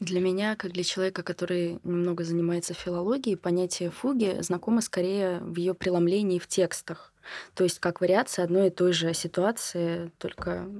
Для 0.00 0.20
меня, 0.20 0.54
как 0.54 0.72
для 0.72 0.84
человека, 0.84 1.24
который 1.24 1.80
немного 1.82 2.22
занимается 2.22 2.72
филологией, 2.72 3.36
понятие 3.36 3.90
фуги 3.90 4.36
знакомо 4.40 4.80
скорее 4.80 5.40
в 5.40 5.56
ее 5.56 5.74
преломлении 5.74 6.38
в 6.38 6.46
текстах. 6.46 7.12
То 7.54 7.64
есть 7.64 7.80
как 7.80 8.00
вариация 8.00 8.44
одной 8.44 8.68
и 8.68 8.70
той 8.70 8.92
же 8.92 9.12
ситуации, 9.12 10.12
только 10.18 10.70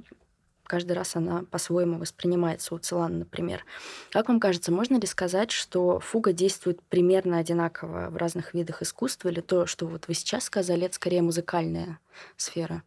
каждый 0.69 0.93
раз 0.93 1.15
она 1.15 1.43
по-своему 1.49 1.97
воспринимается. 1.97 2.73
У 2.73 2.77
Целана, 2.77 3.19
например. 3.19 3.65
Как 4.11 4.29
вам 4.29 4.39
кажется, 4.39 4.71
можно 4.71 4.97
ли 4.97 5.07
сказать, 5.07 5.51
что 5.51 5.99
фуга 5.99 6.31
действует 6.31 6.81
примерно 6.83 7.39
одинаково 7.39 8.09
в 8.09 8.17
разных 8.17 8.53
видах 8.53 8.81
искусства, 8.81 9.29
или 9.29 9.41
то, 9.41 9.65
что 9.65 9.87
вот 9.87 10.07
вы 10.07 10.13
сейчас 10.13 10.45
сказали, 10.45 10.85
это 10.85 10.95
скорее 10.95 11.21
музыкальная 11.21 11.99
сфера? 12.37 12.83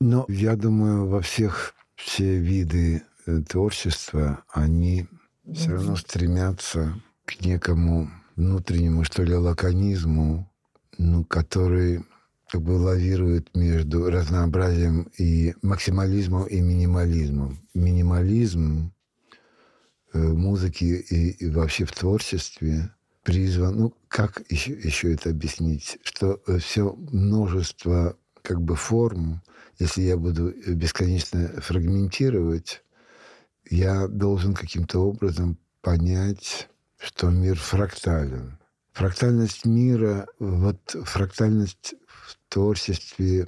Ну, 0.00 0.24
я 0.28 0.56
думаю, 0.56 1.06
во 1.06 1.20
всех 1.20 1.74
все 1.94 2.38
виды 2.38 3.02
э, 3.26 3.42
творчества, 3.48 4.42
они 4.50 5.06
все 5.54 5.72
равно 5.72 5.96
стремятся 5.96 7.00
к 7.24 7.40
некому 7.44 8.10
внутреннему, 8.34 9.04
что 9.04 9.22
ли, 9.22 9.34
лаконизму, 9.34 10.50
ну, 10.98 11.24
который 11.24 12.04
как 12.48 12.62
бы 12.62 12.72
лавирует 12.72 13.54
между 13.54 14.10
разнообразием 14.10 15.10
и 15.18 15.54
максимализмом 15.62 16.44
и 16.44 16.60
минимализмом. 16.60 17.58
Минимализм 17.74 18.92
э, 20.12 20.18
музыки 20.18 20.84
и, 20.84 21.30
и 21.30 21.50
вообще 21.50 21.84
в 21.84 21.92
творчестве 21.92 22.90
призван, 23.22 23.76
ну, 23.76 23.94
как 24.08 24.42
еще, 24.48 24.72
еще 24.72 25.12
это 25.12 25.30
объяснить, 25.30 25.98
что 26.02 26.40
э, 26.46 26.58
все 26.58 26.94
множество 27.10 28.16
как 28.42 28.60
бы 28.60 28.76
форм, 28.76 29.42
если 29.78 30.02
я 30.02 30.16
буду 30.16 30.54
бесконечно 30.68 31.48
фрагментировать, 31.60 32.82
я 33.68 34.06
должен 34.06 34.54
каким-то 34.54 35.00
образом 35.00 35.58
понять, 35.82 36.68
что 36.98 37.30
мир 37.30 37.58
фрактален. 37.58 38.55
Фрактальность 38.96 39.66
мира, 39.66 40.26
вот 40.38 40.96
фрактальность 41.04 41.96
в 42.06 42.38
творчестве 42.48 43.46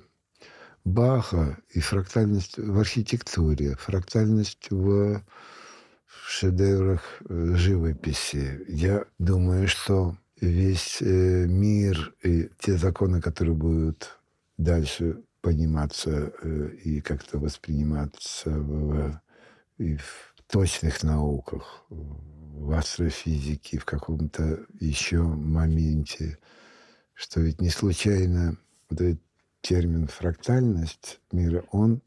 Баха 0.85 1.57
и 1.71 1.81
фрактальность 1.81 2.59
в 2.59 2.79
архитектуре, 2.79 3.75
фрактальность 3.77 4.71
в 4.71 5.23
шедеврах 6.27 7.01
э, 7.27 7.55
живописи. 7.55 8.63
Я 8.69 9.07
думаю, 9.19 9.69
что 9.69 10.19
весь 10.39 11.01
э, 11.01 11.47
мир 11.47 12.15
и 12.23 12.51
те 12.59 12.77
законы, 12.77 13.23
которые 13.23 13.55
будут 13.55 14.19
дальше 14.59 15.23
пониматься 15.41 16.31
э, 16.43 16.73
и 16.85 17.01
как-то 17.01 17.39
восприниматься 17.39 18.51
в 18.51 19.19
и 19.79 19.97
в 19.97 20.35
точных 20.47 21.03
науках, 21.03 21.87
в 22.59 22.73
астрофизике, 22.73 23.79
в 23.79 23.85
каком-то 23.85 24.67
еще 24.81 25.23
моменте, 25.23 26.39
что 27.15 27.41
ведь 27.41 27.61
не 27.61 27.71
случайно 27.71 28.57
вот 28.91 29.01
этот 29.01 29.21
термин 29.61 30.07
фрактальность 30.07 31.21
мира, 31.33 31.65
он, 31.73 32.03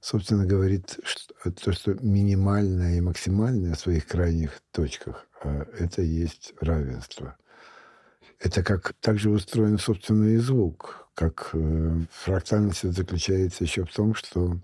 собственно, 0.00 0.46
говорит 0.46 0.98
что, 1.02 1.50
то, 1.50 1.72
что 1.72 1.94
минимальное 1.94 2.96
и 2.96 3.00
максимальное 3.00 3.74
в 3.74 3.80
своих 3.80 4.06
крайних 4.06 4.60
точках, 4.72 5.26
а 5.42 5.66
это 5.78 6.02
есть 6.02 6.54
равенство. 6.60 7.36
Это 8.38 8.62
как 8.62 8.92
также 9.00 9.30
устроен, 9.30 9.78
собственно, 9.78 10.24
и 10.24 10.36
звук, 10.36 11.08
как 11.14 11.50
э, 11.54 12.00
фрактальность 12.10 12.82
заключается 12.92 13.64
еще 13.64 13.84
в 13.84 13.92
том, 13.92 14.14
что 14.14 14.60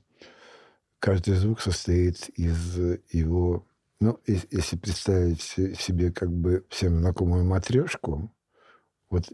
каждый 0.99 1.35
звук 1.35 1.61
состоит 1.61 2.29
из 2.37 2.77
его... 3.11 3.67
Ну, 4.03 4.19
если 4.27 4.77
представить 4.77 5.43
себе 5.43 6.11
как 6.11 6.29
бы 6.29 6.67
всем 6.71 6.99
знакомую 6.99 7.45
матрешку, 7.45 8.35
вот 9.11 9.31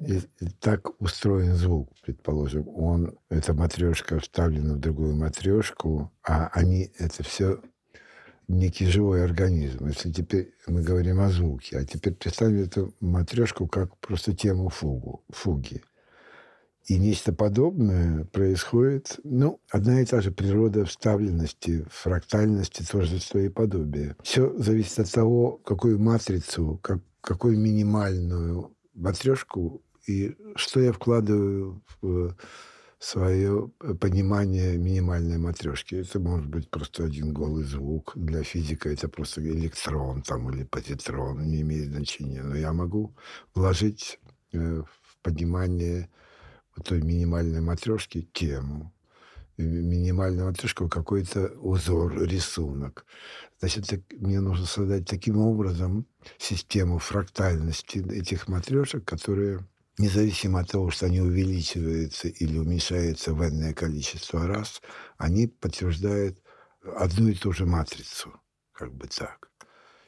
так 0.60 1.00
устроен 1.00 1.54
звук, 1.54 1.90
предположим. 2.02 2.68
Он, 2.68 3.18
эта 3.30 3.54
матрешка 3.54 4.20
вставлена 4.20 4.74
в 4.74 4.78
другую 4.78 5.16
матрешку, 5.16 6.12
а 6.22 6.48
они, 6.48 6.92
это 6.98 7.22
все 7.22 7.62
некий 8.46 8.84
живой 8.84 9.24
организм. 9.24 9.86
Если 9.86 10.12
теперь 10.12 10.52
мы 10.66 10.82
говорим 10.82 11.20
о 11.20 11.30
звуке, 11.30 11.78
а 11.78 11.84
теперь 11.86 12.12
представим 12.12 12.64
эту 12.64 12.94
матрешку 13.00 13.68
как 13.68 13.96
просто 13.96 14.36
тему 14.36 14.68
фугу, 14.68 15.24
фуги. 15.30 15.82
И 16.88 16.98
нечто 16.98 17.34
подобное 17.34 18.24
происходит, 18.24 19.20
ну, 19.22 19.60
одна 19.70 20.00
и 20.00 20.06
та 20.06 20.22
же 20.22 20.30
природа 20.30 20.86
вставленности, 20.86 21.84
фрактальности, 21.90 22.82
творчества 22.82 23.40
и 23.40 23.50
подобия. 23.50 24.16
Все 24.22 24.56
зависит 24.56 24.98
от 25.00 25.12
того, 25.12 25.58
какую 25.58 25.98
матрицу, 25.98 26.80
как, 26.82 27.00
какую 27.20 27.58
минимальную 27.58 28.74
матрешку 28.94 29.82
и 30.06 30.34
что 30.56 30.80
я 30.80 30.92
вкладываю 30.92 31.82
в 32.00 32.34
свое 32.98 33.70
понимание 34.00 34.78
минимальной 34.78 35.36
матрешки. 35.36 35.94
Это 35.96 36.18
может 36.18 36.46
быть 36.46 36.70
просто 36.70 37.04
один 37.04 37.34
голый 37.34 37.64
звук. 37.64 38.12
Для 38.16 38.42
физика 38.42 38.88
это 38.88 39.10
просто 39.10 39.42
электрон 39.42 40.22
там, 40.22 40.50
или 40.50 40.64
позитрон, 40.64 41.46
не 41.50 41.60
имеет 41.60 41.90
значения. 41.90 42.42
Но 42.42 42.56
я 42.56 42.72
могу 42.72 43.14
вложить 43.54 44.18
э, 44.52 44.82
в 44.82 45.18
понимание 45.22 46.08
той 46.80 47.02
минимальной 47.02 47.60
матрешки 47.60 48.28
тему, 48.32 48.92
минимальную 49.56 50.46
матрешку 50.46 50.88
какой-то 50.88 51.48
узор, 51.60 52.22
рисунок. 52.22 53.04
Значит, 53.60 54.04
мне 54.12 54.40
нужно 54.40 54.66
создать 54.66 55.06
таким 55.06 55.38
образом 55.38 56.06
систему 56.38 56.98
фрактальности 56.98 57.98
этих 58.12 58.48
матрешек, 58.48 59.04
которые 59.04 59.66
независимо 59.98 60.60
от 60.60 60.70
того, 60.70 60.90
что 60.90 61.06
они 61.06 61.20
увеличиваются 61.20 62.28
или 62.28 62.56
уменьшаются 62.56 63.34
в 63.34 63.42
энное 63.44 63.74
количество 63.74 64.46
раз, 64.46 64.80
они 65.16 65.48
подтверждают 65.48 66.38
одну 66.96 67.28
и 67.28 67.34
ту 67.34 67.52
же 67.52 67.66
матрицу, 67.66 68.40
как 68.72 68.94
бы 68.94 69.08
так. 69.08 69.50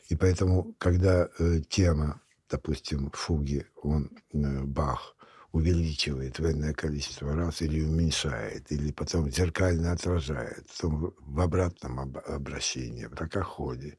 И 0.08 0.16
поэтому, 0.16 0.74
когда 0.78 1.28
э, 1.38 1.60
тема, 1.68 2.20
допустим, 2.48 3.10
фуги, 3.12 3.66
он, 3.82 4.10
э, 4.32 4.62
Бах, 4.62 5.16
увеличивает 5.52 6.38
энное 6.40 6.72
количество 6.72 7.34
раз 7.34 7.62
или 7.62 7.82
уменьшает, 7.82 8.70
или 8.70 8.92
потом 8.92 9.30
зеркально 9.30 9.92
отражает, 9.92 10.66
потом 10.68 11.14
в 11.18 11.40
обратном 11.40 12.00
об 12.00 12.18
обращении, 12.18 13.06
в 13.06 13.14
ракоходе. 13.14 13.98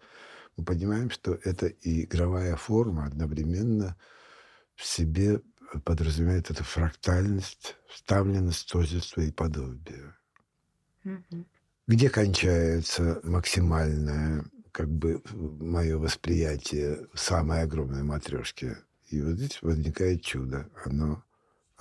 Мы 0.56 0.64
понимаем, 0.64 1.10
что 1.10 1.38
эта 1.44 1.68
игровая 1.68 2.56
форма 2.56 3.06
одновременно 3.06 3.98
в 4.76 4.86
себе 4.86 5.42
подразумевает 5.84 6.52
эту 6.52 6.64
фрактальность, 6.64 7.76
вставленность, 7.90 8.70
тождество 8.70 9.22
и 9.22 9.32
подобие. 9.32 10.16
Mm-hmm. 11.04 11.46
Где 11.88 12.10
кончается 12.10 13.20
максимальное, 13.24 14.46
как 14.72 14.90
бы, 14.90 15.22
мое 15.34 15.98
восприятие 15.98 17.08
самой 17.14 17.64
огромной 17.64 18.04
матрешки? 18.04 18.78
И 19.10 19.22
вот 19.22 19.36
здесь 19.36 19.62
возникает 19.62 20.22
чудо. 20.24 20.70
Оно 20.86 21.24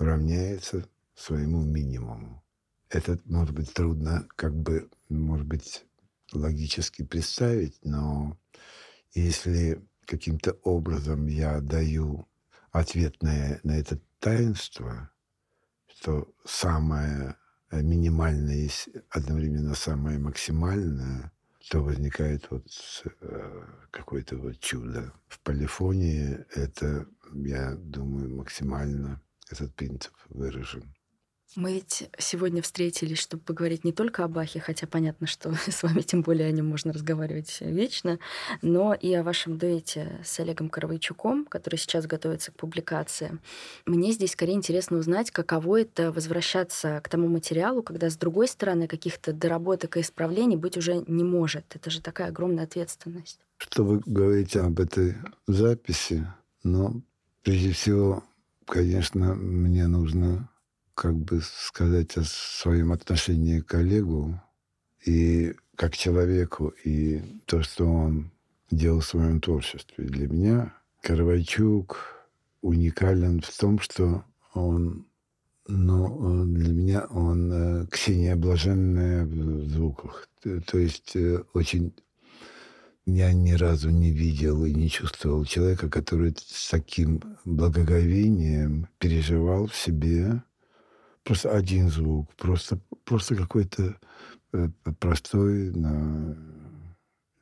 равняется 0.03 0.87
своему 1.15 1.63
минимуму. 1.63 2.43
Это, 2.89 3.19
может 3.25 3.53
быть, 3.53 3.73
трудно, 3.73 4.27
как 4.35 4.53
бы, 4.55 4.89
может 5.09 5.45
быть, 5.45 5.85
логически 6.33 7.03
представить, 7.03 7.77
но 7.83 8.37
если 9.13 9.81
каким-то 10.05 10.53
образом 10.63 11.27
я 11.27 11.61
даю 11.61 12.27
ответ 12.71 13.21
на, 13.21 13.59
на 13.63 13.77
это 13.77 13.99
таинство, 14.19 15.09
что 15.87 16.33
самое 16.45 17.35
э, 17.69 17.81
минимальное 17.81 18.55
есть 18.55 18.89
одновременно 19.09 19.75
самое 19.75 20.19
максимальное, 20.19 21.31
то 21.69 21.83
возникает 21.83 22.49
вот 22.49 22.65
э, 23.21 23.65
какое-то 23.91 24.37
вот 24.37 24.59
чудо. 24.59 25.13
В 25.27 25.39
полифонии 25.41 26.45
это, 26.55 27.07
я 27.33 27.75
думаю, 27.75 28.35
максимально 28.35 29.21
этот 29.51 29.73
принцип 29.75 30.13
выражен. 30.29 30.93
Мы 31.57 31.73
ведь 31.73 32.09
сегодня 32.17 32.61
встретились, 32.61 33.19
чтобы 33.19 33.43
поговорить 33.43 33.83
не 33.83 33.91
только 33.91 34.23
о 34.23 34.29
Бахе, 34.29 34.61
хотя 34.61 34.87
понятно, 34.87 35.27
что 35.27 35.53
с 35.69 35.83
вами 35.83 35.99
тем 35.99 36.21
более 36.21 36.47
о 36.47 36.51
нем 36.51 36.67
можно 36.67 36.93
разговаривать 36.93 37.57
вечно, 37.59 38.19
но 38.61 38.93
и 38.93 39.13
о 39.13 39.23
вашем 39.23 39.57
дуэте 39.57 40.21
с 40.23 40.39
Олегом 40.39 40.69
Коровайчуком, 40.69 41.45
который 41.45 41.75
сейчас 41.75 42.07
готовится 42.07 42.53
к 42.53 42.55
публикации. 42.55 43.37
Мне 43.85 44.13
здесь 44.13 44.31
скорее 44.31 44.53
интересно 44.53 44.97
узнать, 44.97 45.31
каково 45.31 45.81
это 45.81 46.13
возвращаться 46.13 47.01
к 47.03 47.09
тому 47.09 47.27
материалу, 47.27 47.83
когда 47.83 48.09
с 48.09 48.15
другой 48.15 48.47
стороны 48.47 48.87
каких-то 48.87 49.33
доработок 49.33 49.97
и 49.97 50.01
исправлений 50.01 50.55
быть 50.55 50.77
уже 50.77 51.03
не 51.07 51.25
может. 51.25 51.65
Это 51.75 51.89
же 51.89 52.01
такая 52.01 52.29
огромная 52.29 52.63
ответственность. 52.63 53.41
Что 53.57 53.83
вы 53.83 54.01
говорите 54.05 54.61
об 54.61 54.79
этой 54.79 55.17
записи? 55.47 56.25
Но 56.63 57.01
прежде 57.43 57.73
всего, 57.73 58.23
конечно, 58.71 59.35
мне 59.35 59.85
нужно 59.87 60.49
как 60.95 61.13
бы 61.13 61.41
сказать 61.41 62.15
о 62.15 62.23
своем 62.23 62.93
отношении 62.93 63.59
к 63.59 63.67
коллегу 63.67 64.41
и 65.05 65.53
как 65.75 65.97
человеку, 65.97 66.73
и 66.85 67.21
то, 67.45 67.63
что 67.63 67.85
он 67.85 68.31
делал 68.69 69.01
в 69.01 69.05
своем 69.05 69.41
творчестве. 69.41 70.05
Для 70.05 70.27
меня 70.29 70.73
Карвайчук 71.01 71.97
уникален 72.61 73.41
в 73.41 73.57
том, 73.57 73.79
что 73.79 74.23
он, 74.53 75.05
ну, 75.67 76.45
для 76.45 76.71
меня 76.71 77.05
он 77.09 77.51
э, 77.51 77.87
Ксения 77.87 78.37
Блаженная 78.37 79.25
в 79.25 79.67
звуках. 79.67 80.29
То 80.43 80.77
есть 80.77 81.15
э, 81.17 81.43
очень 81.53 81.93
я 83.15 83.33
ни 83.33 83.53
разу 83.53 83.89
не 83.89 84.11
видел 84.11 84.65
и 84.65 84.73
не 84.73 84.89
чувствовал 84.89 85.45
человека, 85.45 85.89
который 85.89 86.35
с 86.37 86.69
таким 86.69 87.21
благоговением 87.45 88.87
переживал 88.97 89.67
в 89.67 89.75
себе 89.75 90.43
просто 91.23 91.51
один 91.51 91.89
звук, 91.89 92.33
просто, 92.35 92.79
просто 93.05 93.35
какой-то 93.35 93.95
э, 94.53 94.69
простой, 94.99 95.73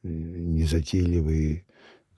незатейливый 0.03 1.65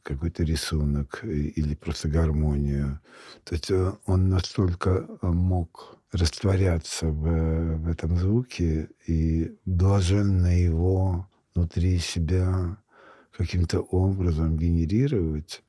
какой-то 0.04 0.44
рисунок 0.44 1.24
или 1.24 1.76
просто 1.76 2.10
гармонию. 2.10 3.00
То 3.44 3.56
есть 3.56 3.70
э, 3.72 3.94
он 4.06 4.30
настолько 4.30 4.90
э, 4.90 5.28
мог 5.28 5.98
растворяться 6.12 7.08
в, 7.08 7.78
в 7.78 7.88
этом 7.88 8.18
звуке 8.18 8.90
и 9.08 9.56
блаженно 9.66 10.60
его 10.60 11.30
внутри 11.54 12.00
себя 12.00 12.78
каким-то 13.36 13.82
образом 13.82 14.58
генерировать, 14.58 15.64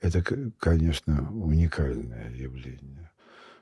это, 0.00 0.22
конечно, 0.58 1.30
уникальное 1.32 2.30
явление. 2.30 3.10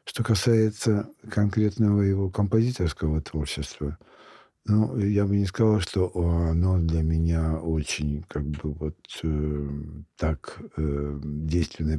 Что 0.04 0.24
касается 0.24 1.08
конкретного 1.30 2.00
его 2.00 2.30
композиторского 2.30 3.20
творчества, 3.20 3.98
ну, 4.66 4.98
я 4.98 5.24
бы 5.24 5.36
не 5.36 5.46
сказал, 5.46 5.80
что 5.80 6.10
оно 6.14 6.78
для 6.78 7.02
меня 7.02 7.56
очень, 7.56 8.24
как 8.28 8.44
бы, 8.44 8.72
вот 8.72 8.96
э, 9.22 9.68
так 10.16 10.60
э, 10.76 11.18
действенно 11.22 11.92
и 11.92 11.96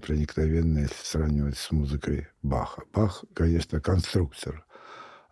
если 0.81 0.95
сравнивать 1.03 1.57
с 1.57 1.71
музыкой 1.71 2.27
Баха. 2.43 2.83
Бах, 2.93 3.25
конечно, 3.33 3.81
конструктор. 3.81 4.65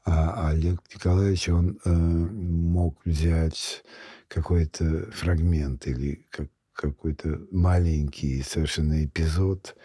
А 0.06 0.50
Олег 0.50 0.82
Николаевич, 0.94 1.50
он 1.50 1.80
э, 1.86 1.90
мог 1.92 2.98
взять 3.06 3.84
какой-то 4.30 5.12
фрагмент 5.12 5.88
или 5.88 6.26
как, 6.30 6.50
какой-то 6.74 7.42
маленький 7.52 8.42
совершенно 8.42 9.04
эпизод 9.04 9.76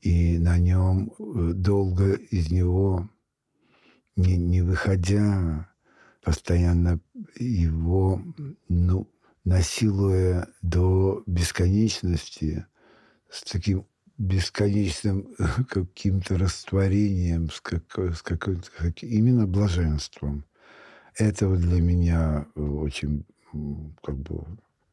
и 0.00 0.38
на 0.38 0.56
нем 0.58 1.12
э, 1.18 1.52
долго 1.54 2.14
из 2.14 2.50
него, 2.50 3.10
не, 4.16 4.36
не 4.36 4.62
выходя, 4.62 5.68
постоянно 6.22 7.00
его, 7.36 8.22
ну, 8.68 9.10
насилуя 9.44 10.48
до 10.62 11.22
бесконечности, 11.26 12.66
с 13.28 13.42
таким 13.42 13.86
бесконечным 14.16 15.34
каким-то 15.68 16.38
растворением, 16.38 17.50
с, 17.50 17.60
как, 17.60 17.98
с 17.98 18.22
каким-то 18.22 19.06
именно 19.06 19.46
блаженством. 19.46 20.44
Это 21.16 21.48
вот 21.48 21.60
для 21.60 21.80
меня 21.80 22.46
очень 22.54 23.24
как 24.02 24.16
бы 24.16 24.44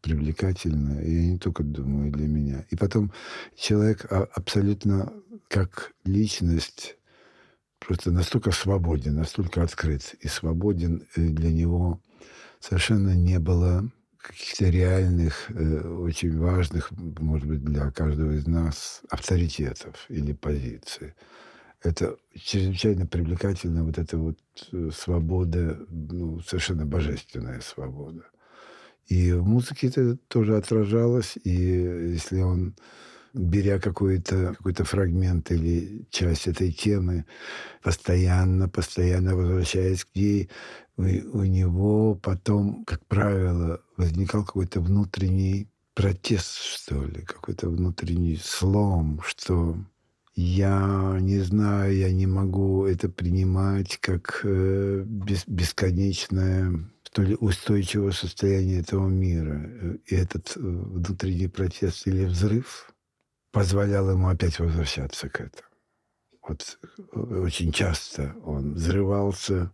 привлекательно, 0.02 1.02
и 1.02 1.12
я 1.12 1.32
не 1.32 1.40
только 1.40 1.64
думаю 1.64 2.12
для 2.12 2.28
меня. 2.28 2.66
И 2.70 2.76
потом 2.76 3.12
человек 3.56 4.06
а, 4.12 4.28
абсолютно 4.34 5.12
как 5.48 5.94
личность 6.04 6.98
просто 7.80 8.12
настолько 8.12 8.52
свободен, 8.52 9.16
настолько 9.16 9.64
открыт 9.64 10.16
и 10.20 10.28
свободен, 10.28 11.08
и 11.16 11.30
для 11.30 11.52
него 11.52 12.00
совершенно 12.60 13.16
не 13.16 13.40
было 13.40 13.90
каких-то 14.18 14.70
реальных, 14.70 15.52
э, 15.52 15.88
очень 15.88 16.38
важных, 16.38 16.92
может 17.20 17.48
быть, 17.48 17.64
для 17.64 17.92
каждого 17.92 18.32
из 18.32 18.48
нас 18.48 19.02
авторитетов 19.10 20.06
или 20.10 20.34
позиций. 20.34 21.14
Это 21.84 22.18
чрезвычайно 22.34 23.06
привлекательно, 23.06 23.84
вот 23.84 24.00
эта 24.00 24.18
вот 24.18 24.40
э, 24.72 24.90
свобода, 24.92 25.80
ну, 25.90 26.40
совершенно 26.42 26.86
божественная 26.86 27.62
свобода. 27.62 28.24
И 29.08 29.32
в 29.34 29.46
музыке 29.46 29.88
это 29.88 30.18
тоже 30.28 30.58
отражалось. 30.58 31.38
И 31.44 31.52
если 31.52 32.42
он, 32.42 32.76
беря 33.34 33.80
какой-то 33.80 34.56
какой 34.58 34.74
фрагмент 34.74 35.52
или 35.52 36.06
часть 36.10 36.48
этой 36.48 36.72
темы, 36.72 37.26
постоянно, 37.84 38.70
постоянно 38.70 39.36
возвращаясь 39.36 40.06
к 40.06 40.16
ней, 40.16 40.50
у, 40.98 41.04
у 41.04 41.44
него 41.44 42.16
потом, 42.16 42.84
как 42.86 43.06
правило, 43.06 43.82
возникал 43.98 44.46
какой-то 44.46 44.80
внутренний 44.80 45.68
протест, 45.94 46.58
что 46.58 47.04
ли, 47.04 47.22
какой-то 47.22 47.70
внутренний 47.70 48.38
слом, 48.38 49.22
что 49.26 49.78
я 50.36 51.18
не 51.22 51.40
знаю, 51.40 51.96
я 51.96 52.12
не 52.12 52.28
могу 52.28 52.86
это 52.86 53.08
принимать 53.08 53.98
как 54.02 54.42
э, 54.44 55.04
бес, 55.06 55.44
бесконечное 55.48 56.90
что 57.16 57.22
ли, 57.22 57.36
устойчивого 57.40 58.12
состояния 58.12 58.80
этого 58.80 59.08
мира. 59.08 59.98
И 60.06 60.16
этот 60.16 60.58
э, 60.58 60.60
внутренний 60.60 61.48
протест 61.48 62.08
или 62.08 62.26
взрыв 62.26 62.94
позволял 63.54 64.12
ему 64.12 64.28
опять 64.28 64.60
возвращаться 64.60 65.30
к 65.30 65.40
этому. 65.40 65.70
Вот 66.46 66.78
э, 67.14 67.20
очень 67.40 67.72
часто 67.72 68.36
он 68.44 68.74
взрывался, 68.74 69.72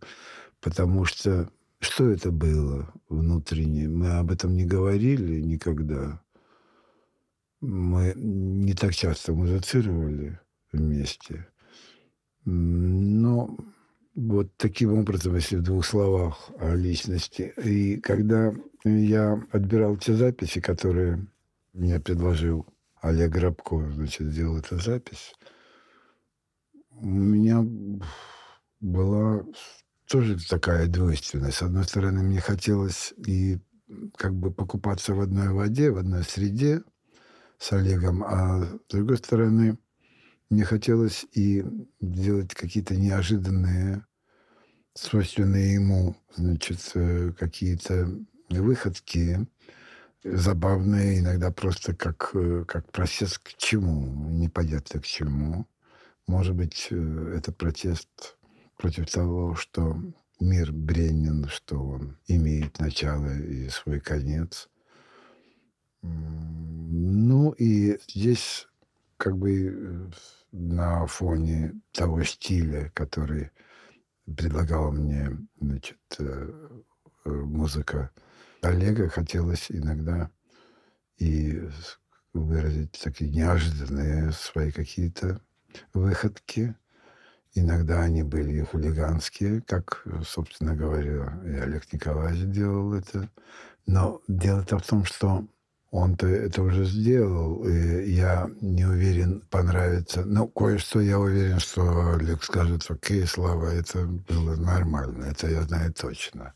потому 0.60 1.04
что 1.04 1.50
что 1.80 2.10
это 2.10 2.30
было 2.30 2.94
внутренне? 3.08 3.88
Мы 3.88 4.12
об 4.18 4.30
этом 4.30 4.54
не 4.54 4.64
говорили 4.64 5.40
никогда. 5.40 6.22
Мы 7.60 8.12
не 8.14 8.74
так 8.74 8.94
часто 8.94 9.32
музицировали 9.32 10.38
вместе. 10.70 11.48
Но 12.44 13.56
вот 14.14 14.54
таким 14.56 14.98
образом, 14.98 15.34
если 15.34 15.56
в 15.56 15.62
двух 15.62 15.86
словах 15.86 16.50
о 16.58 16.74
личности. 16.74 17.52
И 17.62 17.96
когда 18.00 18.52
я 18.84 19.42
отбирал 19.50 19.96
те 19.96 20.14
записи, 20.14 20.60
которые 20.60 21.26
мне 21.72 21.98
предложил 22.00 22.66
Олег 23.00 23.32
Грабко, 23.32 23.90
значит, 23.94 24.28
сделал 24.28 24.58
эту 24.58 24.78
запись, 24.78 25.34
у 26.90 27.06
меня 27.06 27.66
была 28.80 29.44
тоже 30.06 30.36
такая 30.46 30.86
двойственность. 30.88 31.56
С 31.56 31.62
одной 31.62 31.84
стороны, 31.84 32.22
мне 32.22 32.40
хотелось 32.40 33.14
и 33.16 33.58
как 34.16 34.34
бы 34.34 34.52
покупаться 34.52 35.14
в 35.14 35.20
одной 35.20 35.48
воде, 35.48 35.90
в 35.90 35.98
одной 35.98 36.22
среде 36.22 36.82
с 37.58 37.72
Олегом, 37.72 38.22
а 38.24 38.64
с 38.64 38.90
другой 38.90 39.16
стороны, 39.18 39.78
мне 40.52 40.64
хотелось 40.64 41.24
и 41.32 41.64
делать 42.02 42.52
какие-то 42.52 42.94
неожиданные, 42.94 44.04
свойственные 44.92 45.74
ему, 45.74 46.14
значит, 46.36 46.92
э, 46.94 47.32
какие-то 47.38 48.10
выходки, 48.50 49.46
забавные, 50.22 51.20
иногда 51.20 51.50
просто 51.50 51.96
как, 51.96 52.32
э, 52.34 52.66
как 52.68 52.92
протест 52.92 53.38
к 53.38 53.54
чему, 53.56 54.28
непонятно 54.28 55.00
к 55.00 55.06
чему. 55.06 55.66
Может 56.26 56.54
быть, 56.54 56.88
э, 56.90 57.34
это 57.34 57.50
протест 57.50 58.36
против 58.76 59.10
того, 59.10 59.54
что 59.54 59.96
мир 60.38 60.70
бренен, 60.70 61.48
что 61.48 61.82
он 61.82 62.18
имеет 62.26 62.78
начало 62.78 63.34
и 63.38 63.70
свой 63.70 64.00
конец. 64.00 64.68
Ну 66.02 67.52
и 67.52 67.98
здесь 68.06 68.68
как 69.16 69.38
бы 69.38 70.10
на 70.52 71.06
фоне 71.06 71.80
того 71.92 72.22
стиля, 72.22 72.90
который 72.94 73.50
предлагала 74.24 74.90
мне 74.90 75.36
значит, 75.60 75.98
э, 76.18 76.80
э, 77.24 77.30
музыка 77.30 78.10
Олега, 78.60 79.08
хотелось 79.08 79.70
иногда 79.70 80.30
и 81.18 81.68
выразить 82.32 82.92
такие 83.02 83.30
неожиданные 83.30 84.32
свои 84.32 84.70
какие-то 84.70 85.40
выходки. 85.94 86.74
Иногда 87.54 88.02
они 88.02 88.22
были 88.22 88.62
хулиганские, 88.62 89.62
как, 89.62 90.06
собственно 90.26 90.74
говоря, 90.74 91.38
и 91.44 91.54
Олег 91.54 91.92
Николаевич 91.92 92.44
делал 92.46 92.94
это. 92.94 93.28
Но 93.86 94.22
дело-то 94.26 94.78
в 94.78 94.86
том, 94.86 95.04
что 95.04 95.46
он-то 95.92 96.26
это 96.26 96.62
уже 96.62 96.86
сделал, 96.86 97.64
и 97.68 98.10
я 98.10 98.50
не 98.62 98.86
уверен, 98.86 99.42
понравится. 99.50 100.24
Ну, 100.24 100.48
кое-что 100.48 101.02
я 101.02 101.18
уверен, 101.20 101.60
что 101.60 102.14
Олег 102.14 102.42
скажет, 102.42 102.86
окей, 102.88 103.26
Слава, 103.26 103.66
это 103.66 104.06
было 104.06 104.56
нормально, 104.56 105.26
это 105.26 105.48
я 105.48 105.62
знаю 105.62 105.92
точно. 105.92 106.54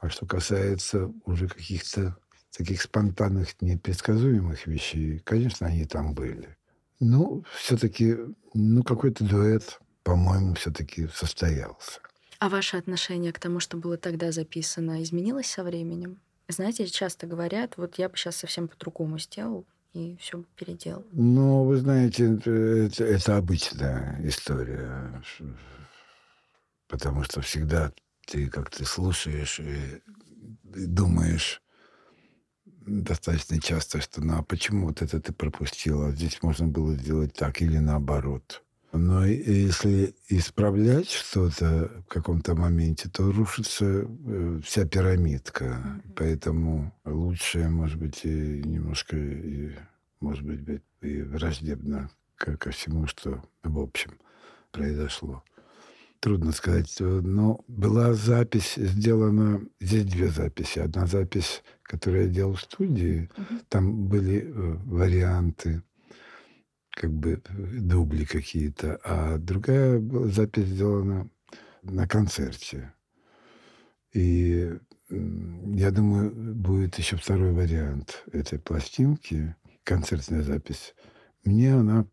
А 0.00 0.10
что 0.10 0.26
касается 0.26 1.12
уже 1.24 1.46
каких-то 1.46 2.16
таких 2.50 2.82
спонтанных, 2.82 3.60
непредсказуемых 3.60 4.66
вещей, 4.66 5.20
конечно, 5.20 5.68
они 5.68 5.84
там 5.84 6.12
были. 6.12 6.56
Ну, 6.98 7.44
все-таки, 7.56 8.16
ну, 8.54 8.82
какой-то 8.82 9.22
дуэт, 9.22 9.78
по-моему, 10.02 10.54
все-таки 10.54 11.08
состоялся. 11.14 12.00
А 12.40 12.48
ваше 12.48 12.76
отношение 12.76 13.32
к 13.32 13.38
тому, 13.38 13.60
что 13.60 13.76
было 13.76 13.96
тогда 13.96 14.32
записано, 14.32 15.00
изменилось 15.00 15.46
со 15.46 15.62
временем? 15.62 16.18
Знаете, 16.48 16.86
часто 16.86 17.26
говорят, 17.26 17.76
вот 17.76 17.98
я 17.98 18.08
бы 18.08 18.16
сейчас 18.16 18.36
совсем 18.36 18.68
по-другому 18.68 19.18
сделал 19.18 19.64
и 19.94 20.16
все 20.20 20.44
переделал. 20.56 21.04
Ну, 21.12 21.64
вы 21.64 21.76
знаете, 21.76 22.34
это, 22.34 22.50
это 23.04 23.36
обычная 23.36 24.20
история. 24.24 25.22
Потому 26.88 27.22
что 27.24 27.40
всегда 27.40 27.92
ты 28.26 28.48
как 28.48 28.70
то 28.70 28.84
слушаешь 28.84 29.60
и 29.60 30.02
думаешь 30.64 31.62
достаточно 32.86 33.60
часто, 33.60 34.00
что 34.00 34.20
ну 34.20 34.38
а 34.38 34.42
почему 34.42 34.88
вот 34.88 35.02
это 35.02 35.20
ты 35.20 35.32
пропустила, 35.32 36.12
здесь 36.12 36.42
можно 36.42 36.66
было 36.66 36.94
сделать 36.94 37.32
так 37.32 37.62
или 37.62 37.78
наоборот. 37.78 38.62
Но 38.96 39.26
если 39.26 40.14
исправлять 40.28 41.10
что-то 41.10 41.90
в 42.06 42.08
каком-то 42.08 42.54
моменте, 42.54 43.08
то 43.08 43.32
рушится 43.32 43.84
э, 44.06 44.60
вся 44.64 44.86
пирамидка. 44.86 45.64
Mm-hmm. 45.64 46.12
Поэтому 46.14 46.94
лучше, 47.04 47.68
может 47.68 47.98
быть, 47.98 48.24
и 48.24 48.62
немножко, 48.64 49.16
и, 49.16 49.72
может 50.20 50.44
быть, 50.44 50.80
и 51.00 51.22
враждебно 51.22 52.08
ко, 52.36 52.56
ко 52.56 52.70
всему, 52.70 53.08
что 53.08 53.42
в 53.64 53.80
общем 53.80 54.12
произошло. 54.70 55.42
Трудно 56.20 56.52
сказать. 56.52 56.96
Но 57.00 57.64
была 57.66 58.14
запись 58.14 58.74
сделана... 58.76 59.60
Здесь 59.80 60.04
две 60.04 60.28
записи. 60.28 60.78
Одна 60.78 61.08
запись, 61.08 61.64
которую 61.82 62.26
я 62.26 62.28
делал 62.28 62.54
в 62.54 62.60
студии. 62.60 63.28
Mm-hmm. 63.36 63.64
Там 63.68 64.06
были 64.06 64.44
э, 64.46 64.76
варианты 64.84 65.82
как 66.94 67.12
бы 67.12 67.42
дубли 67.48 68.24
какие-то, 68.24 69.00
а 69.04 69.38
другая 69.38 70.00
запись 70.28 70.66
сделана 70.66 71.28
на 71.82 72.08
концерте. 72.08 72.92
И 74.12 74.78
я 75.10 75.90
думаю, 75.90 76.32
будет 76.54 76.96
еще 76.98 77.16
второй 77.16 77.52
вариант 77.52 78.24
этой 78.32 78.58
пластинки, 78.58 79.54
концертная 79.82 80.42
запись. 80.42 80.94
Мне 81.44 81.74
она 81.74 82.06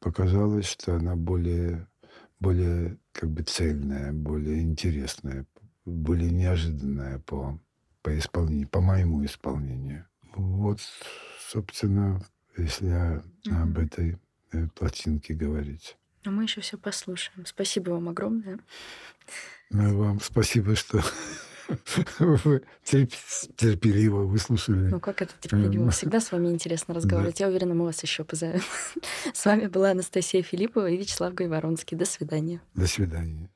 показалась, 0.00 0.66
что 0.66 0.94
она 0.94 1.16
более, 1.16 1.88
более 2.38 2.98
как 3.12 3.30
бы 3.30 3.42
цельная, 3.42 4.12
более 4.12 4.62
интересная, 4.62 5.44
более 5.84 6.30
неожиданная 6.30 7.18
по, 7.20 7.58
по 8.02 8.16
исполнению, 8.16 8.68
по 8.68 8.80
моему 8.80 9.24
исполнению. 9.24 10.06
Вот, 10.36 10.80
собственно, 11.50 12.22
если 12.62 12.88
о, 12.88 13.24
mm-hmm. 13.46 13.62
об 13.62 13.78
этой 13.78 14.18
э, 14.52 14.66
пластинке 14.74 15.34
говорить. 15.34 15.96
Но 16.24 16.32
мы 16.32 16.44
еще 16.44 16.60
все 16.60 16.76
послушаем. 16.76 17.46
Спасибо 17.46 17.90
вам 17.90 18.08
огромное. 18.08 18.58
Ну, 19.70 19.96
вам 19.98 20.20
спасибо, 20.20 20.74
что 20.74 21.02
вы 22.18 22.62
терпеливо 22.84 24.22
выслушали. 24.22 24.88
Ну, 24.88 25.00
как 25.00 25.22
это 25.22 25.34
терпеливо? 25.40 25.90
Всегда 25.90 26.20
с 26.20 26.32
вами 26.32 26.48
интересно 26.48 26.94
разговаривать. 26.94 27.38
Да. 27.38 27.44
Я 27.44 27.50
уверена, 27.50 27.74
мы 27.74 27.84
вас 27.84 28.02
еще 28.02 28.24
позовем. 28.24 28.62
С 29.34 29.44
вами 29.44 29.66
была 29.66 29.90
Анастасия 29.90 30.42
Филиппова 30.42 30.88
и 30.88 30.96
Вячеслав 30.96 31.34
Гайворонский. 31.34 31.96
До 31.96 32.06
свидания. 32.06 32.60
До 32.74 32.86
свидания. 32.86 33.50